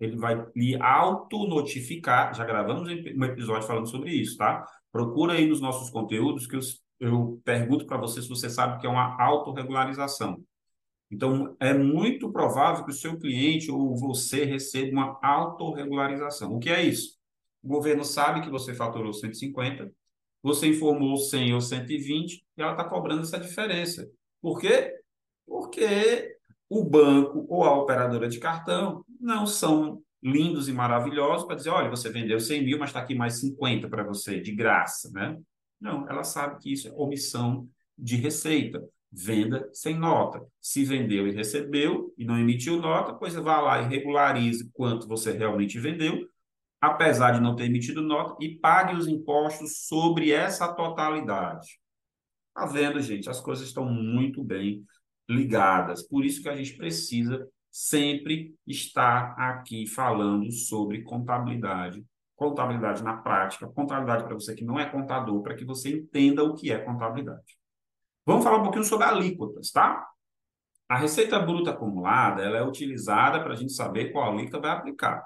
ele 0.00 0.16
vai 0.16 0.44
lhe 0.54 0.76
autonotificar. 0.80 2.34
Já 2.34 2.44
gravamos 2.44 2.88
um 2.88 3.24
episódio 3.24 3.66
falando 3.66 3.88
sobre 3.88 4.10
isso, 4.10 4.36
tá? 4.36 4.66
Procura 4.90 5.34
aí 5.34 5.46
nos 5.46 5.60
nossos 5.60 5.90
conteúdos 5.90 6.46
que 6.46 6.56
eu, 6.56 6.60
eu 7.00 7.40
pergunto 7.44 7.86
para 7.86 7.96
você 7.96 8.22
se 8.22 8.28
você 8.28 8.48
sabe 8.50 8.80
que 8.80 8.86
é 8.86 8.90
uma 8.90 9.20
autorregularização. 9.22 10.42
Então, 11.10 11.56
é 11.60 11.72
muito 11.72 12.32
provável 12.32 12.84
que 12.84 12.90
o 12.90 12.94
seu 12.94 13.18
cliente 13.18 13.70
ou 13.70 13.96
você 13.96 14.44
receba 14.44 14.92
uma 14.92 15.18
autorregularização. 15.22 16.54
O 16.54 16.58
que 16.58 16.70
é 16.70 16.82
isso? 16.82 17.16
O 17.62 17.68
governo 17.68 18.04
sabe 18.04 18.42
que 18.42 18.50
você 18.50 18.74
faturou 18.74 19.12
150, 19.12 19.92
você 20.42 20.68
informou 20.68 21.16
100 21.16 21.54
ou 21.54 21.60
120 21.60 22.44
e 22.56 22.62
ela 22.62 22.72
está 22.72 22.84
cobrando 22.84 23.22
essa 23.22 23.38
diferença. 23.38 24.10
Por 24.42 24.60
quê? 24.60 24.92
Porque 25.46 26.33
o 26.80 26.84
banco 26.84 27.46
ou 27.48 27.62
a 27.62 27.76
operadora 27.76 28.28
de 28.28 28.38
cartão 28.40 29.04
não 29.20 29.46
são 29.46 30.02
lindos 30.22 30.68
e 30.68 30.72
maravilhosos 30.72 31.46
para 31.46 31.56
dizer, 31.56 31.70
olha, 31.70 31.88
você 31.88 32.10
vendeu 32.10 32.40
100 32.40 32.64
mil, 32.64 32.78
mas 32.78 32.88
está 32.88 33.00
aqui 33.00 33.14
mais 33.14 33.38
50 33.40 33.88
para 33.88 34.02
você, 34.02 34.40
de 34.40 34.52
graça, 34.52 35.10
né? 35.12 35.38
Não, 35.80 36.08
ela 36.08 36.24
sabe 36.24 36.58
que 36.60 36.72
isso 36.72 36.88
é 36.88 36.92
omissão 36.96 37.68
de 37.96 38.16
receita, 38.16 38.82
venda 39.12 39.68
sem 39.72 39.96
nota. 39.96 40.44
Se 40.60 40.84
vendeu 40.84 41.28
e 41.28 41.32
recebeu 41.32 42.12
e 42.18 42.24
não 42.24 42.38
emitiu 42.38 42.80
nota, 42.80 43.14
pois 43.14 43.34
vá 43.34 43.60
lá 43.60 43.82
e 43.82 43.88
regularize 43.88 44.68
quanto 44.72 45.06
você 45.06 45.30
realmente 45.30 45.78
vendeu, 45.78 46.26
apesar 46.80 47.32
de 47.32 47.40
não 47.40 47.54
ter 47.54 47.66
emitido 47.66 48.02
nota, 48.02 48.34
e 48.40 48.58
pague 48.58 48.96
os 48.96 49.06
impostos 49.06 49.86
sobre 49.86 50.32
essa 50.32 50.72
totalidade. 50.72 51.78
Tá 52.54 52.66
vendo, 52.66 53.00
gente? 53.00 53.28
As 53.28 53.40
coisas 53.40 53.66
estão 53.66 53.84
muito 53.84 54.42
bem 54.42 54.84
ligadas. 55.28 56.02
Por 56.02 56.24
isso 56.24 56.42
que 56.42 56.48
a 56.48 56.56
gente 56.56 56.76
precisa 56.76 57.48
sempre 57.70 58.54
estar 58.66 59.34
aqui 59.36 59.86
falando 59.86 60.50
sobre 60.52 61.02
contabilidade, 61.02 62.04
contabilidade 62.36 63.02
na 63.02 63.16
prática, 63.16 63.66
contabilidade 63.68 64.24
para 64.24 64.34
você 64.34 64.54
que 64.54 64.64
não 64.64 64.78
é 64.78 64.88
contador, 64.88 65.42
para 65.42 65.54
que 65.56 65.64
você 65.64 65.98
entenda 65.98 66.44
o 66.44 66.54
que 66.54 66.70
é 66.70 66.78
contabilidade. 66.78 67.58
Vamos 68.24 68.44
falar 68.44 68.58
um 68.58 68.62
pouquinho 68.62 68.84
sobre 68.84 69.06
alíquotas, 69.06 69.70
tá? 69.70 70.06
A 70.88 70.96
receita 70.96 71.38
bruta 71.38 71.70
acumulada 71.70 72.42
ela 72.42 72.58
é 72.58 72.62
utilizada 72.62 73.42
para 73.42 73.54
a 73.54 73.56
gente 73.56 73.72
saber 73.72 74.12
qual 74.12 74.30
alíquota 74.30 74.60
vai 74.60 74.70
aplicar. 74.70 75.24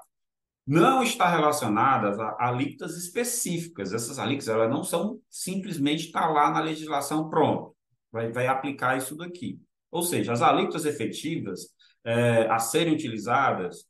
Não 0.67 1.03
está 1.03 1.29
relacionada 1.29 2.15
a 2.39 2.49
alíquotas 2.49 2.97
específicas. 2.97 3.93
Essas 3.93 4.19
alíquotas 4.19 4.49
elas 4.49 4.71
não 4.71 4.85
são 4.85 5.21
simplesmente 5.29 6.07
estar 6.07 6.23
tá 6.23 6.29
lá 6.29 6.51
na 6.51 6.61
legislação 6.61 7.29
pronto. 7.29 7.75
Vai, 8.13 8.33
vai 8.33 8.47
aplicar 8.47 8.97
isso 8.97 9.17
daqui. 9.17 9.61
Ou 9.91 10.03
seja, 10.03 10.33
as 10.33 10.43
alíquotas 10.43 10.85
efetivas 10.85 11.75
é, 12.05 12.49
a 12.49 12.59
serem 12.59 12.95
utilizadas, 12.95 13.87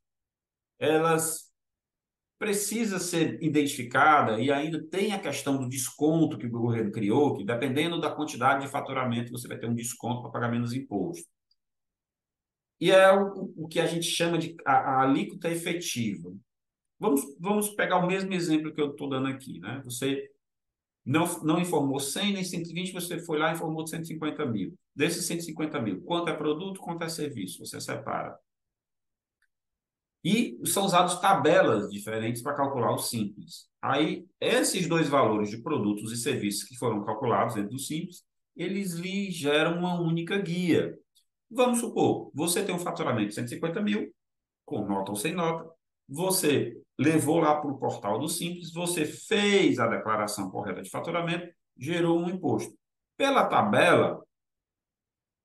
elas 0.78 1.48
precisam 2.38 3.00
ser 3.00 3.42
identificadas 3.42 4.38
e 4.40 4.50
ainda 4.52 4.80
tem 4.88 5.12
a 5.12 5.18
questão 5.18 5.56
do 5.58 5.68
desconto 5.68 6.38
que 6.38 6.46
o 6.46 6.50
governo 6.50 6.92
criou, 6.92 7.36
que 7.36 7.44
dependendo 7.44 8.00
da 8.00 8.14
quantidade 8.14 8.64
de 8.64 8.70
faturamento, 8.70 9.32
você 9.32 9.48
vai 9.48 9.58
ter 9.58 9.68
um 9.68 9.74
desconto 9.74 10.22
para 10.22 10.30
pagar 10.30 10.50
menos 10.50 10.72
imposto. 10.72 11.26
E 12.80 12.92
é 12.92 13.12
o, 13.12 13.52
o 13.56 13.68
que 13.68 13.80
a 13.80 13.86
gente 13.86 14.06
chama 14.06 14.38
de 14.38 14.56
a, 14.64 14.72
a 14.72 15.02
alíquota 15.02 15.50
efetiva. 15.50 16.32
Vamos, 16.98 17.22
vamos 17.40 17.70
pegar 17.70 17.98
o 17.98 18.06
mesmo 18.06 18.32
exemplo 18.32 18.72
que 18.72 18.80
eu 18.80 18.90
estou 18.90 19.08
dando 19.08 19.26
aqui. 19.28 19.58
Né? 19.58 19.80
Você 19.84 20.30
não, 21.08 21.24
não 21.42 21.58
informou 21.58 21.98
100 21.98 22.34
nem 22.34 22.44
120, 22.44 22.92
você 22.92 23.18
foi 23.18 23.38
lá 23.38 23.50
e 23.50 23.54
informou 23.54 23.86
150 23.86 24.44
mil. 24.44 24.74
Desses 24.94 25.24
150 25.24 25.80
mil, 25.80 26.02
quanto 26.02 26.28
é 26.28 26.34
produto, 26.36 26.80
quanto 26.80 27.02
é 27.02 27.08
serviço? 27.08 27.64
Você 27.64 27.80
separa. 27.80 28.38
E 30.22 30.58
são 30.66 30.84
usados 30.84 31.18
tabelas 31.18 31.88
diferentes 31.88 32.42
para 32.42 32.54
calcular 32.54 32.92
o 32.92 32.98
simples. 32.98 33.70
Aí, 33.80 34.26
esses 34.38 34.86
dois 34.86 35.08
valores 35.08 35.48
de 35.48 35.62
produtos 35.62 36.12
e 36.12 36.16
serviços 36.18 36.64
que 36.64 36.76
foram 36.76 37.02
calculados 37.02 37.54
dentro 37.54 37.70
do 37.70 37.78
simples, 37.78 38.22
eles 38.54 38.92
lhe 38.92 39.30
geram 39.30 39.78
uma 39.78 39.98
única 39.98 40.36
guia. 40.36 40.94
Vamos 41.50 41.78
supor, 41.78 42.30
você 42.34 42.62
tem 42.62 42.74
um 42.74 42.78
faturamento 42.78 43.28
de 43.28 43.34
150 43.34 43.80
mil, 43.80 44.12
com 44.66 44.86
nota 44.86 45.12
ou 45.12 45.16
sem 45.16 45.32
nota, 45.32 45.70
você 46.06 46.78
levou 46.98 47.38
lá 47.40 47.60
para 47.60 47.70
o 47.70 47.78
portal 47.78 48.18
do 48.18 48.28
Simples, 48.28 48.72
você 48.72 49.04
fez 49.04 49.78
a 49.78 49.86
declaração 49.86 50.50
correta 50.50 50.82
de 50.82 50.90
faturamento, 50.90 51.52
gerou 51.76 52.18
um 52.18 52.28
imposto. 52.28 52.76
Pela 53.16 53.46
tabela 53.46 54.20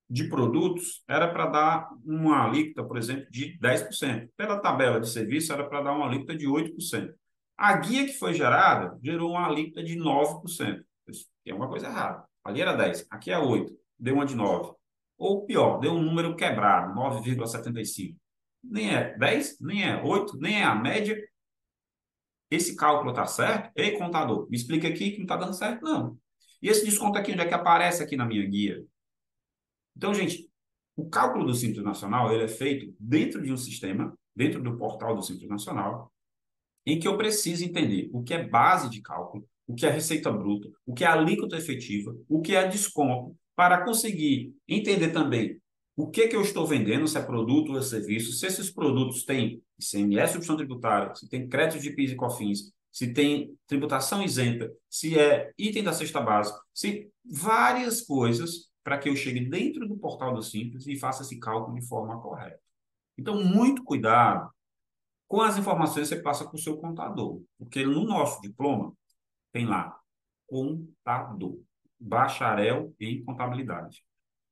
de 0.10 0.28
produtos, 0.30 1.04
era 1.08 1.32
para 1.32 1.48
dar 1.48 1.90
uma 2.06 2.46
alíquota, 2.46 2.84
por 2.88 2.98
exemplo, 2.98 3.26
de 3.32 3.58
10%. 3.60 4.30
Pela 4.36 4.60
tabela 4.60 5.00
de 5.00 5.10
serviço, 5.10 5.54
era 5.54 5.68
para 5.68 5.82
dar 5.82 5.94
uma 5.94 6.08
alíquota 6.08 6.36
de 6.36 6.48
8%. 6.48 7.14
A 7.58 7.78
guia 7.78 8.06
que 8.06 8.14
foi 8.14 8.34
gerada 8.34 8.98
gerou 9.02 9.32
uma 9.32 9.48
alíquota 9.48 9.84
de 9.84 9.96
9%. 9.96 10.84
Isso 11.08 11.28
é 11.46 11.54
uma 11.54 11.68
coisa 11.68 11.88
errada. 11.88 12.24
Ali 12.44 12.62
era 12.62 12.74
10, 12.74 13.08
aqui 13.10 13.32
é 13.32 13.40
8, 13.40 13.74
deu 13.98 14.16
uma 14.16 14.26
de 14.26 14.36
9. 14.36 14.74
Ou 15.18 15.46
pior, 15.46 15.80
deu 15.80 15.94
um 15.94 16.02
número 16.02 16.36
quebrado, 16.36 16.94
9,75. 16.94 18.16
Nem 18.64 18.94
é 18.94 19.18
10, 19.18 19.60
nem 19.62 19.84
é 19.84 20.02
8, 20.02 20.38
nem 20.38 20.62
é 20.62 20.64
a 20.64 20.76
média, 20.76 21.18
esse 22.56 22.76
cálculo 22.76 23.12
está 23.12 23.26
certo? 23.26 23.72
Ei, 23.76 23.98
contador, 23.98 24.48
me 24.50 24.56
explica 24.56 24.88
aqui 24.88 25.12
que 25.12 25.18
não 25.18 25.24
está 25.24 25.36
dando 25.36 25.54
certo, 25.54 25.84
não. 25.84 26.18
E 26.62 26.70
esse 26.70 26.86
desconto 26.86 27.18
aqui, 27.18 27.32
onde 27.32 27.42
é 27.42 27.46
que 27.46 27.54
aparece 27.54 28.02
aqui 28.04 28.16
na 28.16 28.26
minha 28.26 28.46
guia? 28.46 28.86
Então, 29.96 30.14
gente, 30.14 30.50
o 30.96 31.10
cálculo 31.10 31.46
do 31.46 31.54
Simples 31.54 31.84
Nacional 31.84 32.32
ele 32.32 32.44
é 32.44 32.48
feito 32.48 32.96
dentro 33.00 33.42
de 33.42 33.52
um 33.52 33.58
sistema, 33.58 34.18
dentro 34.36 34.62
do 34.62 34.78
portal 34.78 35.16
do 35.16 35.22
Simples 35.22 35.50
Nacional, 35.50 36.12
em 36.86 37.00
que 37.00 37.08
eu 37.08 37.18
preciso 37.18 37.64
entender 37.64 38.10
o 38.14 38.24
que 38.24 38.34
é 38.34 38.48
base 38.48 38.90
de 38.90 39.02
cálculo, 39.02 39.48
o 39.66 39.74
que 39.74 39.86
é 39.86 39.90
receita 39.90 40.32
bruta, 40.32 40.70
o 40.86 40.94
que 40.94 41.04
é 41.04 41.08
alíquota 41.08 41.58
efetiva, 41.58 42.16
o 42.28 42.42
que 42.42 42.56
é 42.56 42.68
desconto, 42.68 43.36
para 43.56 43.84
conseguir 43.84 44.54
entender 44.68 45.12
também 45.12 45.60
o 45.96 46.10
que, 46.10 46.28
que 46.28 46.36
eu 46.36 46.42
estou 46.42 46.66
vendendo, 46.66 47.08
se 47.08 47.18
é 47.18 47.22
produto 47.22 47.72
ou 47.72 47.78
é 47.78 47.82
serviço, 47.82 48.34
se 48.34 48.48
esses 48.48 48.72
produtos 48.72 49.24
têm 49.26 49.62
ICMS, 49.80 50.34
substituição 50.34 50.58
tributária, 50.58 51.14
se 51.14 51.30
tem 51.30 51.48
crédito 51.48 51.82
de 51.82 51.92
PIS 51.92 52.12
e 52.12 52.16
COFINS, 52.16 52.74
se 52.92 53.14
tem 53.14 53.56
tributação 53.68 54.24
isenta, 54.24 54.72
se 54.90 55.18
é 55.18 55.52
item 55.58 55.84
da 55.84 55.94
cesta 55.94 56.20
básica, 56.20 56.60
se 56.74 57.12
várias 57.24 58.02
coisas 58.02 58.72
para 58.84 58.98
que 58.98 59.08
eu 59.08 59.16
chegue 59.16 59.40
dentro 59.40 59.88
do 59.88 59.98
portal 59.98 60.34
do 60.34 60.42
Simples 60.42 60.86
e 60.88 60.98
faça 60.98 61.24
esse 61.24 61.40
cálculo 61.40 61.80
de 61.80 61.88
forma 61.88 62.20
correta. 62.22 62.60
Então, 63.18 63.44
muito 63.44 63.84
cuidado 63.84 64.50
com 65.28 65.42
as 65.42 65.58
informações 65.58 66.10
que 66.10 66.16
você 66.16 66.22
passa 66.22 66.46
para 66.46 66.56
o 66.56 66.60
seu 66.60 66.78
contador, 66.78 67.42
porque 67.58 67.86
no 67.86 68.04
nosso 68.04 68.42
diploma 68.42 68.94
tem 69.52 69.66
lá 69.66 69.98
contador, 70.48 71.60
bacharel 72.00 72.94
em 73.00 73.24
contabilidade. 73.24 74.04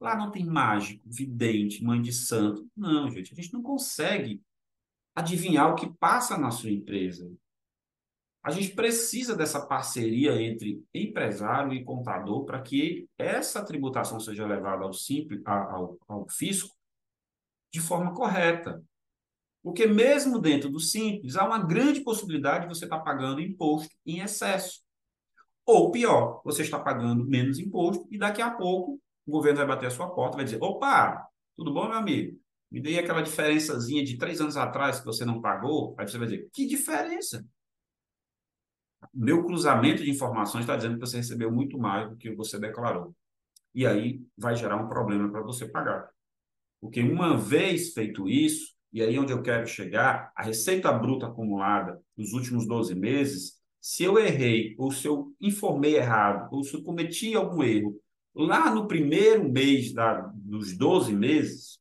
Lá 0.02 0.18
não 0.18 0.32
tem 0.32 0.44
mágico, 0.44 1.04
vidente, 1.06 1.84
mãe 1.84 2.02
de 2.02 2.12
santo. 2.12 2.68
Não, 2.76 3.08
gente, 3.12 3.32
a 3.32 3.36
gente 3.36 3.54
não 3.54 3.62
consegue 3.62 4.42
adivinhar 5.14 5.72
o 5.72 5.76
que 5.76 5.94
passa 6.00 6.40
na 6.40 6.50
sua 6.50 6.72
empresa. 6.72 7.32
A 8.44 8.50
gente 8.50 8.74
precisa 8.74 9.36
dessa 9.36 9.64
parceria 9.64 10.42
entre 10.42 10.84
empresário 10.92 11.72
e 11.72 11.84
contador 11.84 12.44
para 12.46 12.60
que 12.60 13.08
essa 13.16 13.64
tributação 13.64 14.20
seja 14.20 14.48
levada 14.48 14.84
ao 14.84 14.92
simples, 14.92 15.40
ao, 15.46 16.00
ao 16.08 16.28
fisco 16.28 16.76
de 17.72 17.80
forma 17.80 18.16
correta. 18.16 18.84
Porque 19.62 19.86
mesmo 19.86 20.40
dentro 20.40 20.72
do 20.72 20.80
simples, 20.80 21.36
há 21.36 21.46
uma 21.46 21.64
grande 21.64 22.02
possibilidade 22.02 22.68
de 22.68 22.74
você 22.74 22.86
estar 22.86 23.02
pagando 23.02 23.40
imposto 23.40 23.96
em 24.04 24.22
excesso. 24.22 24.82
Ou 25.64 25.92
pior, 25.92 26.42
você 26.44 26.64
está 26.64 26.80
pagando 26.80 27.24
menos 27.24 27.60
imposto 27.60 28.08
e 28.10 28.18
daqui 28.18 28.42
a 28.42 28.50
pouco 28.50 29.00
o 29.32 29.38
governo 29.38 29.60
vai 29.60 29.68
bater 29.68 29.88
a 29.88 29.92
sua 29.92 30.10
porta 30.14 30.36
vai 30.36 30.46
dizer: 30.46 30.62
opa, 30.62 31.26
tudo 31.56 31.74
bom, 31.74 31.88
meu 31.88 31.98
amigo? 31.98 32.38
Me 32.70 32.82
dei 32.82 33.00
aquela 33.00 33.22
diferençazinha 33.22 34.04
de 34.04 34.18
três 34.18 34.42
anos 34.42 34.58
atrás 34.58 35.00
que 35.00 35.06
você 35.06 35.26
não 35.26 35.42
pagou. 35.42 35.96
Aí 35.98 36.08
você 36.08 36.18
vai 36.18 36.28
dizer: 36.28 36.50
que 36.54 36.68
diferença? 36.68 37.46
Meu 39.14 39.44
cruzamento 39.44 40.04
de 40.04 40.12
informações 40.12 40.62
está 40.62 40.76
dizendo 40.76 40.96
que 40.96 41.00
você 41.00 41.18
recebeu 41.18 41.52
muito 41.52 41.78
mais 41.80 42.10
do 42.10 42.18
que 42.18 42.36
você 42.36 42.60
declarou. 42.60 43.16
E 43.74 43.88
aí 43.88 44.22
vai 44.38 44.56
gerar 44.56 44.78
um 44.78 44.88
problema 44.88 45.32
para 45.32 45.42
você 45.42 45.68
pagar. 45.68 46.10
Porque 46.80 47.02
uma 47.02 47.38
vez 47.38 47.94
feito 47.94 48.28
isso, 48.28 48.74
e 48.92 49.02
aí 49.02 49.18
onde 49.18 49.32
eu 49.32 49.42
quero 49.42 49.66
chegar, 49.66 50.32
a 50.36 50.44
receita 50.44 50.92
bruta 50.92 51.28
acumulada 51.28 52.02
nos 52.18 52.34
últimos 52.34 52.68
12 52.68 52.96
meses, 52.96 53.60
se 53.80 54.04
eu 54.04 54.20
errei, 54.20 54.76
ou 54.78 54.92
se 54.92 55.08
eu 55.08 55.34
informei 55.40 55.96
errado, 55.96 56.50
ou 56.52 56.64
se 56.64 56.74
eu 56.76 56.84
cometi 56.84 57.34
algum 57.34 57.64
erro, 57.64 58.00
lá 58.34 58.74
no 58.74 58.88
primeiro 58.88 59.50
mês 59.50 59.94
da, 59.94 60.22
dos 60.36 60.78
12 60.78 61.14
meses, 61.14 61.80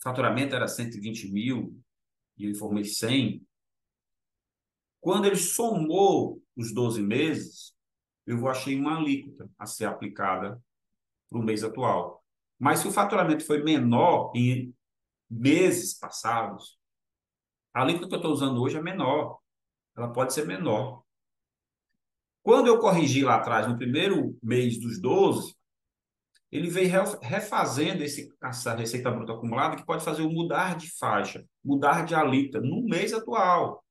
o 0.00 0.02
faturamento 0.02 0.54
era 0.54 0.68
120 0.68 1.32
mil, 1.32 1.80
e 2.36 2.44
eu 2.44 2.50
informei 2.50 2.84
100. 2.84 3.44
Quando 5.00 5.26
ele 5.26 5.36
somou 5.36 6.42
os 6.56 6.72
12 6.72 7.02
meses, 7.02 7.74
eu 8.26 8.46
achei 8.48 8.78
uma 8.78 8.98
alíquota 8.98 9.48
a 9.58 9.66
ser 9.66 9.86
aplicada 9.86 10.62
para 11.28 11.38
o 11.38 11.42
mês 11.42 11.62
atual. 11.62 12.24
Mas 12.58 12.80
se 12.80 12.88
o 12.88 12.92
faturamento 12.92 13.44
foi 13.44 13.62
menor 13.62 14.32
em 14.34 14.74
meses 15.30 15.98
passados, 15.98 16.78
a 17.72 17.82
alíquota 17.82 18.08
que 18.08 18.14
eu 18.14 18.18
estou 18.18 18.32
usando 18.32 18.60
hoje 18.62 18.76
é 18.76 18.82
menor. 18.82 19.38
Ela 19.96 20.12
pode 20.12 20.32
ser 20.32 20.46
menor. 20.46 21.04
Quando 22.46 22.68
eu 22.68 22.78
corrigi 22.78 23.24
lá 23.24 23.38
atrás, 23.38 23.66
no 23.66 23.76
primeiro 23.76 24.38
mês 24.40 24.78
dos 24.78 25.00
12, 25.00 25.52
ele 26.52 26.70
veio 26.70 26.88
refazendo 27.20 28.04
esse, 28.04 28.32
essa 28.40 28.72
receita 28.72 29.10
bruta 29.10 29.32
acumulada 29.32 29.74
que 29.74 29.84
pode 29.84 30.04
fazer 30.04 30.22
o 30.22 30.30
mudar 30.30 30.76
de 30.76 30.88
faixa, 30.96 31.44
mudar 31.64 32.04
de 32.04 32.14
alíquota 32.14 32.60
no 32.60 32.84
mês 32.84 33.12
atual. 33.12 33.84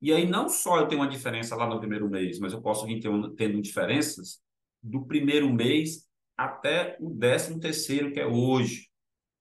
E 0.00 0.10
aí 0.10 0.26
não 0.26 0.48
só 0.48 0.78
eu 0.80 0.88
tenho 0.88 1.02
uma 1.02 1.10
diferença 1.10 1.54
lá 1.54 1.68
no 1.68 1.78
primeiro 1.78 2.08
mês, 2.08 2.38
mas 2.38 2.54
eu 2.54 2.62
posso 2.62 2.86
vir 2.86 2.98
tendo 3.36 3.60
diferenças 3.60 4.40
do 4.82 5.04
primeiro 5.04 5.52
mês 5.52 6.06
até 6.34 6.96
o 6.98 7.10
décimo 7.10 7.60
terceiro, 7.60 8.10
que 8.10 8.20
é 8.20 8.26
hoje. 8.26 8.88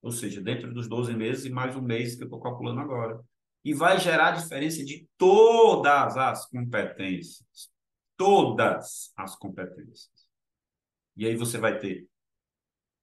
Ou 0.01 0.11
seja, 0.11 0.41
dentro 0.41 0.73
dos 0.73 0.89
12 0.89 1.13
meses 1.13 1.45
e 1.45 1.49
mais 1.49 1.73
um 1.73 1.81
mês 1.81 2.15
que 2.15 2.23
eu 2.23 2.25
estou 2.25 2.41
calculando 2.41 2.81
agora. 2.81 3.23
E 3.65 3.73
vai 3.73 3.99
gerar 3.99 4.31
diferença 4.31 4.85
de 4.85 5.09
todas 5.17 6.15
as 6.15 6.45
competências. 6.45 7.69
Todas 8.15 9.11
as 9.17 9.35
competências. 9.35 10.09
E 11.17 11.25
aí 11.25 11.35
você 11.35 11.57
vai 11.57 11.79
ter 11.79 12.07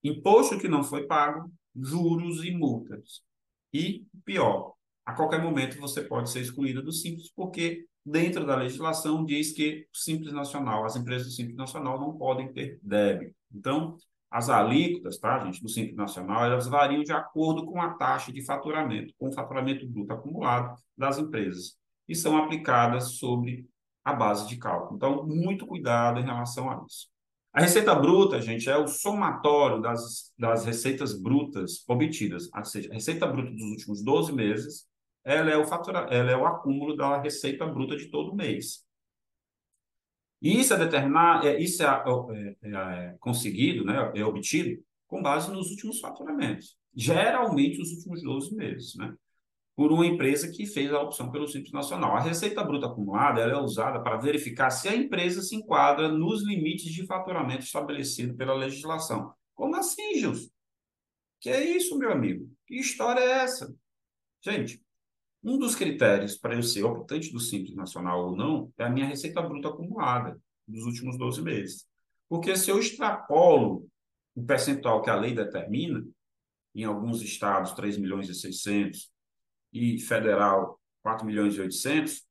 imposto 0.05 0.59
que 0.59 0.69
não 0.69 0.85
foi 0.85 1.07
pago, 1.07 1.53
juros 1.75 2.45
e 2.45 2.53
multas. 2.53 3.23
E, 3.73 4.07
pior, 4.25 4.75
a 5.05 5.15
qualquer 5.15 5.43
momento 5.43 5.81
você 5.81 6.03
pode 6.03 6.31
ser 6.31 6.41
excluído 6.41 6.83
do 6.83 6.93
Simples, 6.93 7.31
porque 7.35 7.87
dentro 8.05 8.47
da 8.47 8.57
legislação 8.57 9.25
diz 9.25 9.53
que 9.53 9.89
o 9.93 9.97
Simples 9.97 10.33
Nacional, 10.33 10.85
as 10.85 10.95
empresas 10.95 11.27
do 11.27 11.33
Simples 11.33 11.57
Nacional 11.57 11.99
não 11.99 12.17
podem 12.17 12.53
ter 12.53 12.79
débito. 12.83 13.35
Então, 13.53 13.97
as 14.33 14.49
alíquotas, 14.49 15.19
tá, 15.19 15.39
gente, 15.41 15.61
do 15.61 15.69
Simples 15.69 15.95
Nacional, 15.95 16.47
elas 16.47 16.67
variam 16.67 17.03
de 17.03 17.13
acordo 17.13 17.67
com 17.67 17.81
a 17.81 17.91
taxa 17.91 18.33
de 18.33 18.43
faturamento, 18.43 19.13
com 19.19 19.29
o 19.29 19.33
faturamento 19.33 19.87
bruto 19.87 20.15
acumulado 20.15 20.75
das 20.97 21.19
empresas, 21.19 21.77
e 22.09 22.15
são 22.15 22.39
aplicadas 22.39 23.19
sobre 23.19 23.69
a 24.03 24.15
base 24.15 24.49
de 24.49 24.57
cálculo. 24.57 24.97
Então, 24.97 25.27
muito 25.27 25.67
cuidado 25.67 26.19
em 26.19 26.25
relação 26.25 26.71
a 26.71 26.83
isso. 26.87 27.09
A 27.53 27.61
receita 27.61 27.95
bruta, 27.95 28.41
gente, 28.41 28.71
é 28.71 28.77
o 28.79 28.89
somatório 28.89 29.83
das, 29.83 30.33
das 30.39 30.65
receitas 30.65 31.13
brutas 31.13 31.85
obtidas, 31.87 32.49
ou 32.57 32.65
seja, 32.65 32.91
a 32.91 32.95
receita 32.95 33.27
bruta 33.27 33.51
dos 33.51 33.63
últimos 33.63 34.03
12 34.03 34.33
meses, 34.33 34.87
ela 35.23 35.51
é 35.51 35.59
o 35.59 35.67
fatura, 35.67 36.07
ela 36.11 36.31
é 36.31 36.37
o 36.37 36.47
acúmulo 36.47 36.97
da 36.97 37.21
receita 37.21 37.67
bruta 37.67 37.97
de 37.97 38.07
todo 38.11 38.35
mês. 38.35 38.83
E 40.43 40.59
isso 40.59 40.75
é 40.75 40.77
determinar, 40.77 41.47
é, 41.47 41.61
isso 41.61 41.85
é, 41.85 41.87
é, 41.87 42.57
é, 42.63 42.71
é, 42.71 43.17
conseguido, 43.21 43.85
né, 43.85 44.11
é 44.17 44.25
obtido 44.25 44.83
com 45.07 45.23
base 45.23 45.53
nos 45.53 45.71
últimos 45.71 46.01
faturamentos, 46.01 46.77
geralmente 46.93 47.81
os 47.81 47.93
últimos 47.93 48.23
12 48.23 48.55
meses, 48.57 48.97
né? 48.97 49.15
Por 49.77 49.93
uma 49.93 50.05
empresa 50.05 50.51
que 50.51 50.67
fez 50.67 50.93
a 50.93 51.01
opção 51.01 51.31
pelo 51.31 51.49
Simples 51.49 51.73
Nacional. 51.73 52.15
A 52.15 52.21
receita 52.21 52.63
bruta 52.63 52.87
acumulada 52.87 53.41
é 53.41 53.57
usada 53.57 54.03
para 54.03 54.19
verificar 54.19 54.71
se 54.71 54.87
a 54.89 54.95
empresa 54.95 55.41
se 55.41 55.57
enquadra 55.57 56.09
nos 56.09 56.43
limites 56.43 56.93
de 56.93 57.07
faturamento 57.07 57.65
estabelecido 57.65 58.35
pela 58.35 58.53
legislação. 58.53 59.33
Como 59.55 59.75
assim, 59.77 60.19
Gilson? 60.19 60.51
Que 61.41 61.51
é 61.51 61.77
isso, 61.77 61.99
meu 61.99 62.13
amigo? 62.13 62.51
Que 62.67 62.75
história 62.75 63.21
é 63.21 63.31
essa? 63.45 63.75
Gente, 64.45 64.82
um 65.43 65.59
dos 65.59 65.75
critérios 65.75 66.37
para 66.37 66.55
eu 66.55 66.63
ser 66.63 66.85
optante 66.85 67.33
do 67.33 67.41
Simples 67.41 67.75
Nacional 67.75 68.27
ou 68.27 68.37
não 68.37 68.73
é 68.79 68.85
a 68.85 68.91
minha 68.91 69.07
receita 69.07 69.43
bruta 69.43 69.69
acumulada 69.69 70.41
dos 70.67 70.85
últimos 70.85 71.19
12 71.19 71.43
meses. 71.43 71.87
Porque 72.29 72.57
se 72.57 72.71
eu 72.71 72.79
extrapolo 72.79 73.89
o 74.35 74.45
percentual 74.45 75.03
que 75.03 75.11
a 75.11 75.17
lei 75.17 75.35
determina, 75.35 76.05
em 76.75 76.85
alguns 76.85 77.21
estados 77.21 77.73
3 77.73 77.99
milhões 77.99 78.29
e 78.29 78.35
600 78.35 79.11
e 79.73 79.99
federal 79.99 80.81
4 81.03 81.27
milhões 81.27 81.55
e 81.55 81.61
800, 81.61 82.27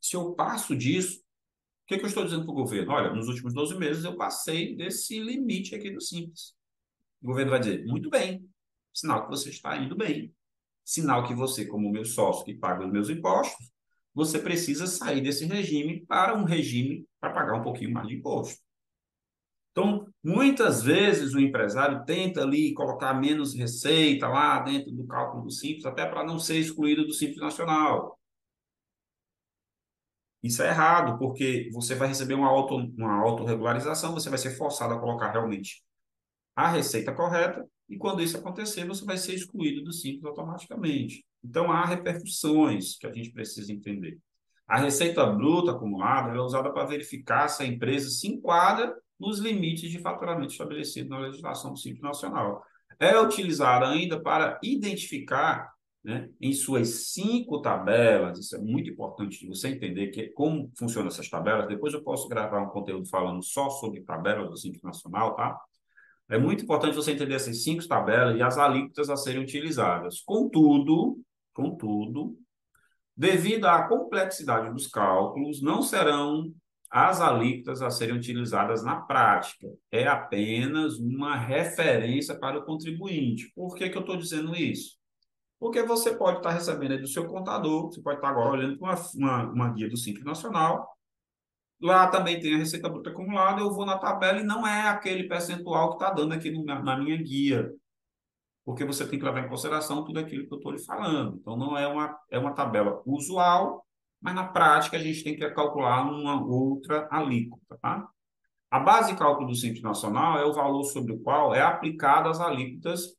se 0.00 0.16
eu 0.16 0.32
passo 0.34 0.76
disso, 0.76 1.18
o 1.18 1.86
que, 1.86 1.98
que 1.98 2.04
eu 2.04 2.08
estou 2.08 2.24
dizendo 2.24 2.44
para 2.44 2.52
o 2.52 2.56
governo? 2.56 2.92
Olha, 2.92 3.12
nos 3.12 3.28
últimos 3.28 3.52
12 3.52 3.76
meses 3.76 4.04
eu 4.04 4.16
passei 4.16 4.74
desse 4.76 5.18
limite 5.20 5.74
aqui 5.74 5.90
do 5.90 6.00
Simples. 6.00 6.54
O 7.20 7.26
governo 7.26 7.50
vai 7.50 7.60
dizer, 7.60 7.84
muito 7.84 8.08
bem, 8.08 8.48
sinal 8.94 9.24
que 9.24 9.30
você 9.30 9.50
está 9.50 9.76
indo 9.76 9.96
bem. 9.96 10.32
Sinal 10.84 11.26
que 11.26 11.34
você, 11.34 11.66
como 11.66 11.90
meu 11.90 12.04
sócio 12.04 12.44
que 12.44 12.54
paga 12.54 12.84
os 12.84 12.92
meus 12.92 13.08
impostos, 13.08 13.70
você 14.14 14.38
precisa 14.38 14.86
sair 14.86 15.20
desse 15.20 15.46
regime 15.46 16.04
para 16.06 16.34
um 16.34 16.44
regime 16.44 17.06
para 17.20 17.32
pagar 17.32 17.54
um 17.54 17.62
pouquinho 17.62 17.92
mais 17.92 18.08
de 18.08 18.16
imposto. 18.16 18.60
Então, 19.70 20.06
muitas 20.22 20.82
vezes 20.82 21.32
o 21.32 21.40
empresário 21.40 22.04
tenta 22.04 22.42
ali 22.42 22.74
colocar 22.74 23.14
menos 23.14 23.54
receita 23.54 24.28
lá 24.28 24.60
dentro 24.60 24.92
do 24.92 25.06
cálculo 25.06 25.44
do 25.44 25.50
Simples, 25.50 25.86
até 25.86 26.04
para 26.04 26.24
não 26.24 26.38
ser 26.38 26.58
excluído 26.58 27.06
do 27.06 27.12
Simples 27.14 27.40
Nacional. 27.40 28.18
Isso 30.42 30.62
é 30.62 30.68
errado, 30.68 31.18
porque 31.18 31.70
você 31.72 31.94
vai 31.94 32.08
receber 32.08 32.34
uma, 32.34 32.48
auto, 32.48 32.76
uma 32.76 33.14
autorregularização, 33.22 34.12
você 34.12 34.28
vai 34.28 34.38
ser 34.38 34.50
forçado 34.56 34.92
a 34.92 35.00
colocar 35.00 35.30
realmente 35.30 35.82
a 36.54 36.68
receita 36.68 37.14
correta 37.14 37.66
e 37.92 37.98
quando 37.98 38.22
isso 38.22 38.38
acontecer, 38.38 38.86
você 38.86 39.04
vai 39.04 39.18
ser 39.18 39.34
excluído 39.34 39.84
do 39.84 39.92
Simples 39.92 40.24
automaticamente. 40.24 41.26
Então, 41.44 41.70
há 41.70 41.84
repercussões 41.84 42.96
que 42.96 43.06
a 43.06 43.12
gente 43.12 43.30
precisa 43.30 43.70
entender. 43.70 44.18
A 44.66 44.78
receita 44.78 45.26
bruta 45.26 45.72
acumulada 45.72 46.34
é 46.34 46.40
usada 46.40 46.72
para 46.72 46.86
verificar 46.86 47.48
se 47.48 47.62
a 47.62 47.66
empresa 47.66 48.08
se 48.08 48.26
enquadra 48.26 48.96
nos 49.20 49.40
limites 49.40 49.90
de 49.90 49.98
faturamento 49.98 50.52
estabelecido 50.52 51.10
na 51.10 51.18
legislação 51.18 51.74
do 51.74 51.78
Simples 51.78 52.00
Nacional. 52.00 52.64
É 52.98 53.20
utilizada 53.20 53.86
ainda 53.86 54.18
para 54.18 54.58
identificar 54.62 55.70
né, 56.02 56.30
em 56.40 56.54
suas 56.54 57.12
cinco 57.12 57.60
tabelas, 57.60 58.38
isso 58.38 58.56
é 58.56 58.58
muito 58.58 58.88
importante 58.88 59.38
de 59.38 59.46
você 59.46 59.68
entender 59.68 60.08
que, 60.08 60.28
como 60.30 60.72
funcionam 60.78 61.08
essas 61.08 61.28
tabelas. 61.28 61.68
Depois 61.68 61.92
eu 61.92 62.02
posso 62.02 62.26
gravar 62.26 62.62
um 62.62 62.70
conteúdo 62.70 63.06
falando 63.06 63.42
só 63.42 63.68
sobre 63.68 64.00
tabelas 64.00 64.48
do 64.48 64.56
Simples 64.56 64.82
Nacional, 64.82 65.36
tá? 65.36 65.60
É 66.32 66.38
muito 66.38 66.64
importante 66.64 66.96
você 66.96 67.12
entender 67.12 67.34
essas 67.34 67.62
cinco 67.62 67.86
tabelas 67.86 68.38
e 68.38 68.42
as 68.42 68.56
alíquotas 68.56 69.10
a 69.10 69.16
serem 69.16 69.42
utilizadas. 69.42 70.22
Contudo, 70.22 71.20
contudo, 71.52 72.38
devido 73.14 73.66
à 73.66 73.86
complexidade 73.86 74.72
dos 74.72 74.86
cálculos, 74.86 75.60
não 75.60 75.82
serão 75.82 76.50
as 76.90 77.20
alíquotas 77.20 77.82
a 77.82 77.90
serem 77.90 78.16
utilizadas 78.16 78.82
na 78.82 78.96
prática. 78.96 79.68
É 79.90 80.06
apenas 80.06 80.98
uma 80.98 81.36
referência 81.36 82.34
para 82.34 82.58
o 82.58 82.64
contribuinte. 82.64 83.52
Por 83.54 83.74
que, 83.74 83.90
que 83.90 83.96
eu 83.98 84.00
estou 84.00 84.16
dizendo 84.16 84.56
isso? 84.56 84.96
Porque 85.60 85.82
você 85.82 86.16
pode 86.16 86.38
estar 86.38 86.52
recebendo 86.52 86.98
do 86.98 87.08
seu 87.08 87.26
contador, 87.26 87.88
você 87.88 88.00
pode 88.00 88.16
estar 88.16 88.30
agora 88.30 88.52
olhando 88.52 88.78
para 88.78 88.94
uma, 88.94 89.02
uma, 89.16 89.52
uma 89.52 89.72
guia 89.74 89.90
do 89.90 89.98
Simples 89.98 90.24
Nacional, 90.24 90.88
Lá 91.82 92.06
também 92.06 92.38
tem 92.38 92.54
a 92.54 92.58
receita 92.58 92.88
bruta 92.88 93.10
acumulada, 93.10 93.60
eu 93.60 93.72
vou 93.72 93.84
na 93.84 93.98
tabela 93.98 94.38
e 94.38 94.44
não 94.44 94.64
é 94.64 94.88
aquele 94.88 95.24
percentual 95.24 95.90
que 95.90 95.94
está 95.96 96.14
dando 96.14 96.32
aqui 96.32 96.48
no, 96.48 96.64
na 96.64 96.96
minha 96.96 97.16
guia. 97.16 97.68
Porque 98.64 98.84
você 98.84 99.04
tem 99.04 99.18
que 99.18 99.24
levar 99.24 99.44
em 99.44 99.48
consideração 99.48 100.04
tudo 100.04 100.20
aquilo 100.20 100.46
que 100.46 100.54
eu 100.54 100.58
estou 100.58 100.70
lhe 100.70 100.78
falando. 100.78 101.38
Então, 101.40 101.56
não 101.56 101.76
é 101.76 101.88
uma, 101.88 102.16
é 102.30 102.38
uma 102.38 102.54
tabela 102.54 103.02
usual, 103.04 103.84
mas 104.20 104.32
na 104.32 104.46
prática 104.46 104.96
a 104.96 105.00
gente 105.00 105.24
tem 105.24 105.34
que 105.34 105.50
calcular 105.50 106.08
uma 106.08 106.40
outra 106.46 107.08
alíquota. 107.10 107.76
Tá? 107.82 108.08
A 108.70 108.78
base 108.78 109.12
de 109.12 109.18
cálculo 109.18 109.48
do 109.48 109.54
Simples 109.56 109.82
Nacional 109.82 110.38
é 110.38 110.44
o 110.44 110.52
valor 110.52 110.84
sobre 110.84 111.12
o 111.12 111.18
qual 111.18 111.52
é 111.52 111.60
aplicado 111.60 112.28
as 112.28 112.38
alíquotas 112.38 113.16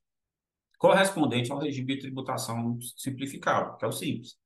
correspondente 0.77 1.51
ao 1.51 1.59
regime 1.59 1.95
de 1.95 2.01
tributação 2.01 2.79
simplificado, 2.95 3.77
que 3.77 3.83
é 3.83 3.87
o 3.89 3.91
simples, 3.91 4.37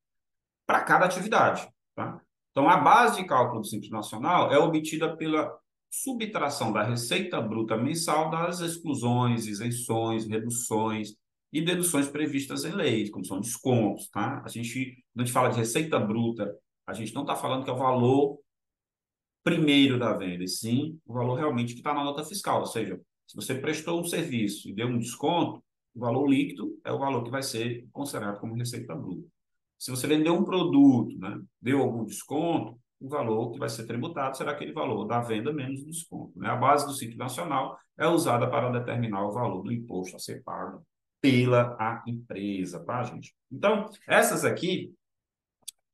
para 0.65 0.83
cada 0.83 1.05
atividade. 1.05 1.67
Tá? 1.95 2.19
Então, 2.57 2.67
a 2.67 2.77
base 2.77 3.21
de 3.21 3.27
cálculo 3.27 3.61
do 3.61 3.67
Simples 3.67 3.91
Nacional 3.91 4.51
é 4.51 4.57
obtida 4.57 5.15
pela 5.15 5.55
subtração 5.91 6.73
da 6.73 6.81
receita 6.81 7.39
bruta 7.39 7.77
mensal 7.77 8.31
das 8.31 8.61
exclusões, 8.61 9.45
isenções, 9.45 10.25
reduções 10.25 11.13
e 11.53 11.61
deduções 11.61 12.07
previstas 12.07 12.65
em 12.65 12.71
lei, 12.71 13.11
como 13.11 13.23
são 13.23 13.39
descontos. 13.39 14.09
Tá? 14.09 14.41
A 14.43 14.49
gente, 14.49 15.03
quando 15.13 15.21
a 15.21 15.25
gente 15.25 15.33
fala 15.33 15.49
de 15.49 15.57
receita 15.57 15.99
bruta, 15.99 16.51
a 16.87 16.93
gente 16.93 17.13
não 17.13 17.21
está 17.21 17.35
falando 17.35 17.63
que 17.63 17.69
é 17.69 17.73
o 17.73 17.77
valor 17.77 18.39
primeiro 19.43 19.99
da 19.99 20.13
venda, 20.13 20.43
e 20.43 20.47
sim 20.47 20.99
o 21.05 21.13
valor 21.13 21.35
realmente 21.35 21.73
que 21.73 21.81
está 21.81 21.93
na 21.93 22.03
nota 22.03 22.23
fiscal. 22.23 22.61
Ou 22.61 22.65
seja, 22.65 22.99
se 23.27 23.35
você 23.35 23.53
prestou 23.53 24.01
um 24.01 24.03
serviço 24.03 24.67
e 24.67 24.73
deu 24.73 24.87
um 24.87 24.97
desconto, 24.97 25.63
o 25.93 25.99
valor 25.99 26.27
líquido 26.27 26.75
é 26.83 26.91
o 26.91 26.97
valor 26.97 27.23
que 27.23 27.29
vai 27.29 27.43
ser 27.43 27.87
considerado 27.93 28.39
como 28.39 28.55
receita 28.55 28.95
bruta. 28.95 29.36
Se 29.77 29.91
você 29.91 30.07
vendeu 30.07 30.33
um 30.33 30.43
produto, 30.43 31.17
né, 31.17 31.39
deu 31.61 31.81
algum 31.81 32.03
desconto, 32.03 32.79
o 32.99 33.07
valor 33.07 33.51
que 33.51 33.59
vai 33.59 33.69
ser 33.69 33.85
tributado 33.85 34.35
será 34.35 34.51
aquele 34.51 34.73
valor 34.73 35.05
da 35.05 35.21
venda 35.21 35.53
menos 35.53 35.81
o 35.81 35.85
desconto. 35.85 36.37
Né? 36.37 36.49
A 36.49 36.55
base 36.55 36.85
do 36.85 36.93
Simples 36.93 37.17
Nacional 37.17 37.77
é 37.97 38.07
usada 38.07 38.49
para 38.49 38.71
determinar 38.71 39.25
o 39.25 39.31
valor 39.31 39.61
do 39.61 39.71
imposto 39.71 40.15
a 40.15 40.19
ser 40.19 40.43
pago 40.43 40.83
pela 41.21 41.75
a 41.79 42.03
empresa, 42.07 42.83
tá, 42.83 43.03
gente? 43.03 43.35
Então, 43.51 43.89
essas 44.07 44.45
aqui 44.45 44.93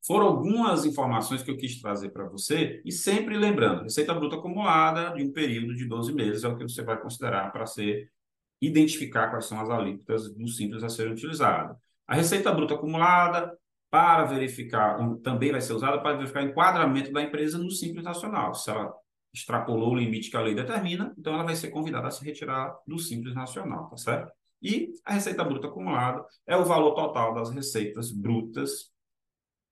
foram 0.06 0.26
algumas 0.26 0.84
informações 0.84 1.42
que 1.42 1.50
eu 1.50 1.56
quis 1.56 1.80
trazer 1.80 2.10
para 2.10 2.28
você, 2.28 2.82
e 2.84 2.92
sempre 2.92 3.38
lembrando, 3.38 3.84
receita 3.84 4.12
bruta 4.12 4.36
acumulada 4.36 5.14
de 5.14 5.22
um 5.22 5.32
período 5.32 5.74
de 5.74 5.86
12 5.86 6.12
meses 6.12 6.44
é 6.44 6.48
o 6.48 6.56
que 6.56 6.62
você 6.62 6.82
vai 6.82 7.00
considerar 7.00 7.50
para 7.50 7.64
ser 7.64 8.10
identificar 8.60 9.30
quais 9.30 9.46
são 9.46 9.60
as 9.60 9.70
alíquotas 9.70 10.32
do 10.32 10.46
simples 10.48 10.82
a 10.82 10.88
serem 10.90 11.12
utilizadas. 11.12 11.76
A 12.06 12.14
receita 12.14 12.52
bruta 12.52 12.74
acumulada 12.74 13.56
para 13.94 14.24
verificar, 14.24 14.98
também 15.22 15.52
vai 15.52 15.60
ser 15.60 15.72
usada 15.72 16.00
para 16.00 16.16
verificar 16.16 16.42
o 16.42 16.48
enquadramento 16.48 17.12
da 17.12 17.22
empresa 17.22 17.56
no 17.58 17.70
Simples 17.70 18.02
Nacional. 18.02 18.52
Se 18.52 18.68
ela 18.68 18.92
extrapolou 19.32 19.92
o 19.92 19.94
limite 19.94 20.30
que 20.30 20.36
a 20.36 20.40
lei 20.40 20.52
determina, 20.52 21.14
então 21.16 21.32
ela 21.32 21.44
vai 21.44 21.54
ser 21.54 21.70
convidada 21.70 22.08
a 22.08 22.10
se 22.10 22.24
retirar 22.24 22.76
do 22.84 22.98
Simples 22.98 23.36
Nacional, 23.36 23.88
tá 23.88 23.96
certo? 23.96 24.32
E 24.60 24.90
a 25.04 25.12
receita 25.12 25.44
bruta 25.44 25.68
acumulada 25.68 26.26
é 26.44 26.56
o 26.56 26.64
valor 26.64 26.92
total 26.96 27.34
das 27.34 27.50
receitas 27.50 28.10
brutas, 28.10 28.92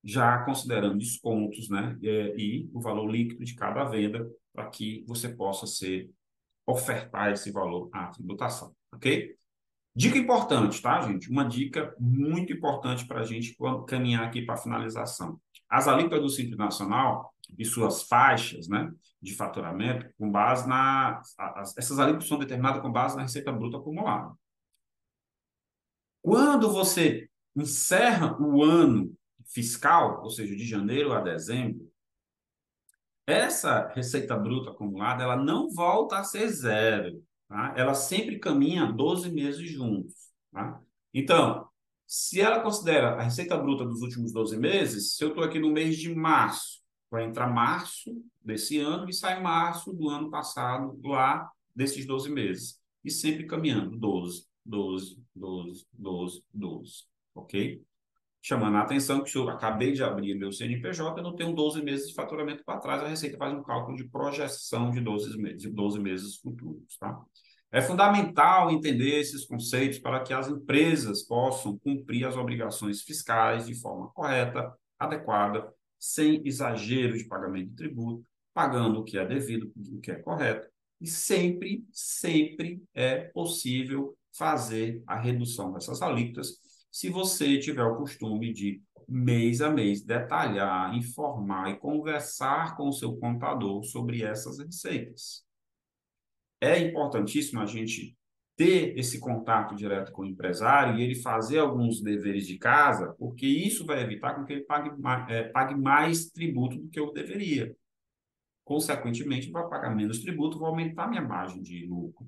já 0.01 0.37
considerando 0.45 0.99
descontos, 0.99 1.67
né? 1.67 1.97
E, 2.01 2.33
e 2.37 2.69
o 2.73 2.79
valor 2.79 3.11
líquido 3.11 3.43
de 3.43 3.55
cada 3.55 3.83
venda, 3.83 4.25
para 4.53 4.69
que 4.69 5.03
você 5.05 5.27
possa 5.27 5.67
ser 5.67 6.09
ofertar 6.65 7.33
esse 7.33 7.51
valor 7.51 7.89
à 7.91 8.07
tributação, 8.07 8.73
ok? 8.93 9.35
Dica 9.95 10.17
importante, 10.17 10.81
tá, 10.81 11.01
gente? 11.01 11.29
Uma 11.29 11.47
dica 11.47 11.95
muito 11.99 12.51
importante 12.51 13.05
para 13.05 13.21
a 13.21 13.23
gente 13.23 13.55
caminhar 13.87 14.23
aqui 14.23 14.41
para 14.41 14.55
a 14.55 14.57
finalização. 14.57 15.39
As 15.69 15.87
alíquotas 15.87 16.21
do 16.21 16.29
Simples 16.29 16.57
Nacional 16.57 17.31
e 17.57 17.63
suas 17.63 18.01
faixas 18.03 18.67
né, 18.67 18.91
de 19.21 19.35
faturamento, 19.35 20.11
com 20.17 20.31
base 20.31 20.67
na. 20.67 21.21
As, 21.37 21.77
essas 21.77 21.99
alíquotas 21.99 22.27
são 22.27 22.39
determinadas 22.39 22.81
com 22.81 22.91
base 22.91 23.15
na 23.15 23.21
receita 23.21 23.51
bruta 23.51 23.77
acumulada. 23.77 24.33
Quando 26.23 26.71
você 26.71 27.29
encerra 27.55 28.35
o 28.41 28.63
ano 28.63 29.13
fiscal, 29.45 30.23
ou 30.23 30.29
seja, 30.31 30.55
de 30.55 30.65
janeiro 30.65 31.13
a 31.13 31.21
dezembro, 31.21 31.87
essa 33.27 33.89
receita 33.89 34.35
bruta 34.35 34.71
acumulada 34.71 35.23
ela 35.23 35.35
não 35.35 35.69
volta 35.69 36.17
a 36.17 36.23
ser 36.23 36.49
zero 36.49 37.23
tá? 37.53 37.73
ela 37.77 37.93
sempre 37.93 38.39
caminha 38.39 38.91
12 38.91 39.31
meses 39.31 39.69
juntos. 39.69 40.13
Tá? 40.51 40.81
Então, 41.13 41.67
se 42.07 42.41
ela 42.41 42.61
considera 42.61 43.11
a 43.11 43.21
receita 43.21 43.55
bruta 43.55 43.85
dos 43.85 44.01
últimos 44.01 44.33
12 44.33 44.57
meses, 44.57 45.15
se 45.15 45.23
eu 45.23 45.29
estou 45.29 45.43
aqui 45.43 45.59
no 45.59 45.71
mês 45.71 45.97
de 45.97 46.13
março, 46.13 46.81
vai 47.11 47.23
entrar 47.23 47.47
março 47.47 48.11
desse 48.43 48.79
ano 48.79 49.07
e 49.07 49.13
sai 49.13 49.41
março 49.41 49.93
do 49.93 50.09
ano 50.09 50.31
passado, 50.31 50.99
lá 51.03 51.49
desses 51.75 52.05
12 52.05 52.31
meses. 52.31 52.79
E 53.03 53.11
sempre 53.11 53.45
caminhando 53.45 53.97
12, 53.97 54.47
12, 54.65 55.21
12, 55.35 55.85
12, 55.93 56.43
12. 56.51 57.03
Ok? 57.35 57.83
chamando 58.43 58.75
a 58.75 58.81
atenção 58.81 59.23
que 59.23 59.29
se 59.29 59.37
eu 59.37 59.47
acabei 59.49 59.93
de 59.93 60.03
abrir 60.03 60.35
meu 60.35 60.51
CNPJ, 60.51 61.17
eu 61.17 61.23
não 61.23 61.33
tenho 61.33 61.55
12 61.55 61.81
meses 61.81 62.09
de 62.09 62.13
faturamento 62.13 62.61
para 62.65 62.77
trás, 62.77 63.01
a 63.01 63.07
Receita 63.07 63.37
faz 63.37 63.53
um 63.53 63.63
cálculo 63.63 63.95
de 63.95 64.03
projeção 64.03 64.91
de 64.91 64.99
12 64.99 65.37
meses, 65.37 65.61
de 65.61 65.69
12 65.69 65.99
meses 66.01 66.35
futuros. 66.35 66.97
Tá? 66.97 67.17
É 67.73 67.81
fundamental 67.81 68.69
entender 68.69 69.19
esses 69.19 69.45
conceitos 69.45 69.97
para 69.97 70.19
que 70.19 70.31
as 70.31 70.47
empresas 70.47 71.23
possam 71.23 71.75
cumprir 71.79 72.23
as 72.23 72.37
obrigações 72.37 73.01
fiscais 73.01 73.65
de 73.65 73.73
forma 73.73 74.11
correta, 74.13 74.71
adequada, 74.99 75.73
sem 75.97 76.39
exagero 76.45 77.17
de 77.17 77.25
pagamento 77.25 77.69
de 77.69 77.75
tributo, 77.75 78.23
pagando 78.53 78.99
o 78.99 79.03
que 79.03 79.17
é 79.17 79.25
devido, 79.25 79.73
o 79.75 79.99
que 79.99 80.11
é 80.11 80.15
correto, 80.15 80.67
e 81.01 81.07
sempre, 81.07 81.83
sempre 81.91 82.79
é 82.93 83.17
possível 83.33 84.15
fazer 84.37 85.01
a 85.07 85.19
redução 85.19 85.73
dessas 85.73 85.99
alíquotas 85.99 86.59
se 86.91 87.09
você 87.09 87.57
tiver 87.57 87.85
o 87.85 87.97
costume 87.97 88.53
de, 88.53 88.83
mês 89.09 89.61
a 89.61 89.71
mês, 89.71 90.03
detalhar, 90.03 90.95
informar 90.95 91.71
e 91.71 91.79
conversar 91.79 92.77
com 92.77 92.87
o 92.87 92.93
seu 92.93 93.17
contador 93.17 93.83
sobre 93.83 94.21
essas 94.21 94.59
receitas. 94.59 95.43
É 96.63 96.79
importantíssimo 96.79 97.59
a 97.59 97.65
gente 97.65 98.15
ter 98.55 98.97
esse 98.97 99.19
contato 99.19 99.75
direto 99.75 100.13
com 100.13 100.21
o 100.21 100.25
empresário 100.25 100.97
e 100.97 101.03
ele 101.03 101.13
fazer 101.13 101.59
alguns 101.59 102.01
deveres 102.01 102.47
de 102.47 102.57
casa, 102.57 103.13
porque 103.19 103.45
isso 103.45 103.85
vai 103.85 104.01
evitar 104.01 104.33
com 104.33 104.45
que 104.45 104.53
ele 104.53 104.61
pague 104.61 104.89
mais, 104.97 105.29
é, 105.29 105.43
pague 105.43 105.75
mais 105.75 106.29
tributo 106.29 106.77
do 106.77 106.87
que 106.87 106.97
eu 106.97 107.11
deveria. 107.11 107.75
Consequentemente, 108.63 109.51
vai 109.51 109.67
pagar 109.67 109.93
menos 109.93 110.19
tributo, 110.19 110.57
vai 110.57 110.69
aumentar 110.69 111.09
minha 111.09 111.21
margem 111.21 111.61
de 111.61 111.85
lucro. 111.85 112.25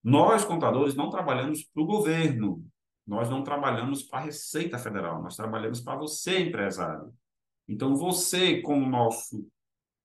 Nós, 0.00 0.44
contadores, 0.44 0.94
não 0.94 1.10
trabalhamos 1.10 1.64
para 1.64 1.82
o 1.82 1.86
governo, 1.86 2.64
nós 3.04 3.28
não 3.28 3.42
trabalhamos 3.42 4.04
para 4.04 4.20
a 4.20 4.24
Receita 4.26 4.78
Federal, 4.78 5.20
nós 5.20 5.34
trabalhamos 5.34 5.80
para 5.80 5.98
você, 5.98 6.38
empresário. 6.38 7.12
Então, 7.66 7.96
você, 7.96 8.60
como 8.60 8.88
nosso 8.88 9.44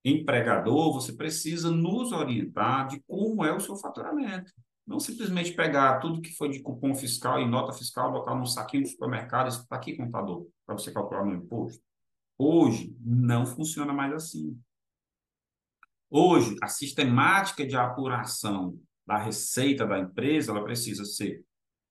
empregador, 0.04 0.92
você 0.92 1.12
precisa 1.12 1.70
nos 1.70 2.12
orientar 2.12 2.88
de 2.88 3.00
como 3.06 3.44
é 3.44 3.54
o 3.54 3.60
seu 3.60 3.76
faturamento. 3.76 4.52
Não 4.86 4.98
simplesmente 4.98 5.52
pegar 5.52 6.00
tudo 6.00 6.20
que 6.20 6.34
foi 6.34 6.48
de 6.48 6.60
cupom 6.60 6.94
fiscal 6.94 7.40
e 7.40 7.46
nota 7.46 7.72
fiscal, 7.72 8.10
botar 8.10 8.34
num 8.34 8.46
saquinho 8.46 8.82
do 8.82 8.88
supermercado 8.88 9.46
e 9.46 9.50
está 9.50 9.76
aqui, 9.76 9.96
contador, 9.96 10.46
para 10.66 10.76
você 10.76 10.92
calcular 10.92 11.24
meu 11.24 11.36
imposto. 11.36 11.82
Hoje, 12.36 12.96
não 13.00 13.44
funciona 13.44 13.92
mais 13.92 14.12
assim. 14.14 14.58
Hoje, 16.08 16.56
a 16.62 16.66
sistemática 16.66 17.64
de 17.64 17.76
apuração 17.76 18.76
da 19.06 19.18
receita 19.18 19.86
da 19.86 19.98
empresa, 19.98 20.50
ela 20.50 20.64
precisa 20.64 21.04
ser 21.04 21.44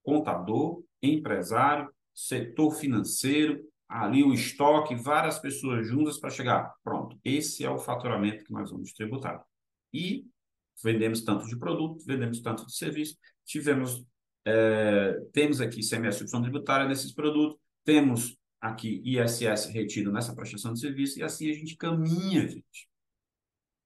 contador, 0.04 0.84
empresário, 1.02 1.90
setor 2.14 2.72
financeiro, 2.72 3.64
ali 3.90 4.24
o 4.24 4.32
estoque, 4.32 4.94
várias 4.94 5.40
pessoas 5.40 5.88
juntas 5.88 6.20
para 6.20 6.30
chegar. 6.30 6.76
Pronto, 6.84 7.20
esse 7.26 7.66
é 7.66 7.70
o 7.70 7.80
faturamento 7.80 8.44
que 8.44 8.54
nós 8.54 8.70
vamos 8.70 8.94
tributar. 8.94 9.44
E 9.92 10.28
vendemos 10.84 11.22
tanto 11.22 11.48
de 11.48 11.58
produto, 11.58 12.06
vendemos 12.06 12.40
tanto 12.40 12.66
de 12.68 12.76
serviço, 12.76 13.18
tivemos, 13.44 14.06
é, 14.46 15.20
temos 15.34 15.60
aqui 15.60 15.82
CMS 15.82 16.22
opção 16.22 16.42
tributária 16.42 16.88
nesses 16.88 17.12
produtos, 17.12 17.58
temos 17.84 18.38
aqui 18.62 19.02
ISS 19.04 19.66
retido 19.74 20.12
nessa 20.12 20.36
prestação 20.36 20.74
de 20.74 20.80
serviço, 20.80 21.20
e 21.20 21.24
assim 21.24 21.50
a 21.50 21.54
gente 21.54 21.76
caminha, 21.76 22.48
gente. 22.48 22.88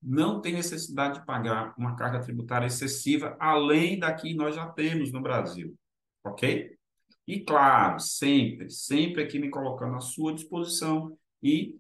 Não 0.02 0.42
tem 0.42 0.54
necessidade 0.54 1.20
de 1.20 1.26
pagar 1.26 1.74
uma 1.78 1.96
carga 1.96 2.20
tributária 2.20 2.68
excessiva, 2.68 3.38
além 3.40 3.98
da 3.98 4.14
que 4.14 4.34
nós 4.34 4.54
já 4.54 4.68
temos 4.68 5.14
no 5.14 5.22
Brasil, 5.22 5.74
ok? 6.26 6.78
E 7.28 7.40
claro, 7.40 8.00
sempre, 8.00 8.70
sempre 8.70 9.24
aqui 9.24 9.40
me 9.40 9.50
colocando 9.50 9.96
à 9.96 10.02
sua 10.02 10.34
disposição 10.34 11.18
e 11.42 11.78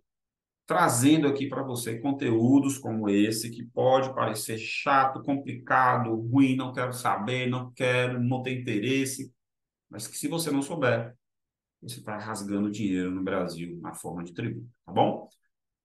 trazendo 0.66 1.28
aqui 1.28 1.48
para 1.48 1.62
você 1.62 2.00
conteúdos 2.00 2.78
como 2.78 3.10
esse, 3.10 3.50
que 3.50 3.64
pode 3.64 4.14
parecer 4.16 4.58
chato, 4.58 5.22
complicado, 5.22 6.16
ruim, 6.16 6.56
não 6.56 6.72
quero 6.72 6.94
saber, 6.94 7.50
não 7.50 7.72
quero, 7.72 8.22
não 8.22 8.41
tem 8.41 8.62
interesse, 8.62 9.32
mas 9.89 10.08
que 10.08 10.18
se 10.18 10.28
você 10.28 10.50
não 10.50 10.62
souber, 10.62 11.16
você 11.82 12.00
está 12.00 12.18
rasgando 12.18 12.72
dinheiro 12.72 13.12
no 13.12 13.22
Brasil 13.22 13.78
na 13.82 13.94
forma 13.94 14.24
de 14.24 14.34
tributo, 14.34 14.68
tá 14.86 14.91
bom? 14.94 15.28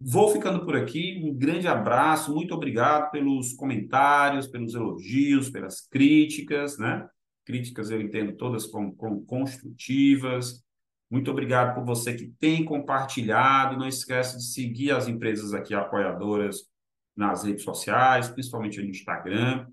Vou 0.00 0.32
ficando 0.32 0.64
por 0.64 0.76
aqui, 0.76 1.20
um 1.24 1.34
grande 1.34 1.66
abraço, 1.66 2.32
muito 2.32 2.54
obrigado 2.54 3.10
pelos 3.10 3.52
comentários, 3.54 4.46
pelos 4.46 4.74
elogios, 4.74 5.50
pelas 5.50 5.80
críticas, 5.80 6.78
né? 6.78 7.08
Críticas 7.48 7.90
eu 7.90 7.98
entendo 7.98 8.36
todas 8.36 8.66
como, 8.66 8.94
como 8.94 9.24
construtivas. 9.24 10.62
Muito 11.10 11.30
obrigado 11.30 11.74
por 11.74 11.82
você 11.82 12.14
que 12.14 12.26
tem 12.38 12.62
compartilhado. 12.62 13.78
Não 13.78 13.88
esqueça 13.88 14.36
de 14.36 14.44
seguir 14.44 14.90
as 14.90 15.08
empresas 15.08 15.54
aqui 15.54 15.74
apoiadoras 15.74 16.68
nas 17.16 17.44
redes 17.44 17.64
sociais, 17.64 18.28
principalmente 18.28 18.82
no 18.82 18.90
Instagram. 18.90 19.66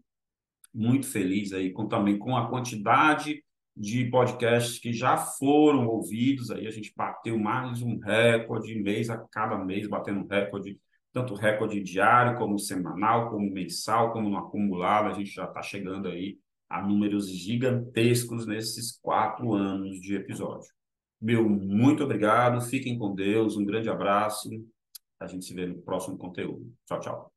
Muito 0.74 1.06
feliz 1.06 1.52
aí 1.52 1.74
com, 1.74 1.86
também 1.86 2.18
com 2.18 2.38
a 2.38 2.48
quantidade 2.50 3.44
de 3.76 4.06
podcasts 4.06 4.80
que 4.80 4.94
já 4.94 5.18
foram 5.18 5.86
ouvidos. 5.86 6.52
Aí 6.52 6.68
a 6.68 6.72
gente 6.72 6.94
bateu 6.96 7.38
mais 7.38 7.82
um 7.82 8.00
recorde, 8.00 8.74
mês 8.82 9.10
a 9.10 9.18
cada 9.18 9.58
mês, 9.58 9.86
batendo 9.86 10.26
recorde, 10.26 10.80
tanto 11.12 11.36
recorde 11.36 11.84
diário, 11.84 12.38
como 12.38 12.58
semanal, 12.58 13.30
como 13.30 13.52
mensal, 13.52 14.14
como 14.14 14.30
no 14.30 14.38
acumulado. 14.38 15.10
A 15.10 15.14
gente 15.14 15.32
já 15.32 15.44
está 15.44 15.62
chegando 15.62 16.08
aí 16.08 16.38
a 16.70 16.82
números 16.82 17.30
gigantescos 17.30 18.45
nesses 18.45 18.97
quatro 18.99 19.53
anos 19.53 19.99
de 19.99 20.16
episódio. 20.16 20.68
Meu 21.22 21.47
muito 21.49 22.03
obrigado, 22.03 22.61
fiquem 22.61 22.97
com 22.97 23.16
Deus, 23.16 23.55
um 23.55 23.66
grande 23.66 23.89
abraço. 23.89 24.49
A 25.20 25.28
gente 25.28 25.45
se 25.45 25.53
vê 25.53 25.66
no 25.66 25.82
próximo 25.82 26.18
conteúdo. 26.18 26.74
Tchau, 26.86 26.99
tchau. 26.99 27.35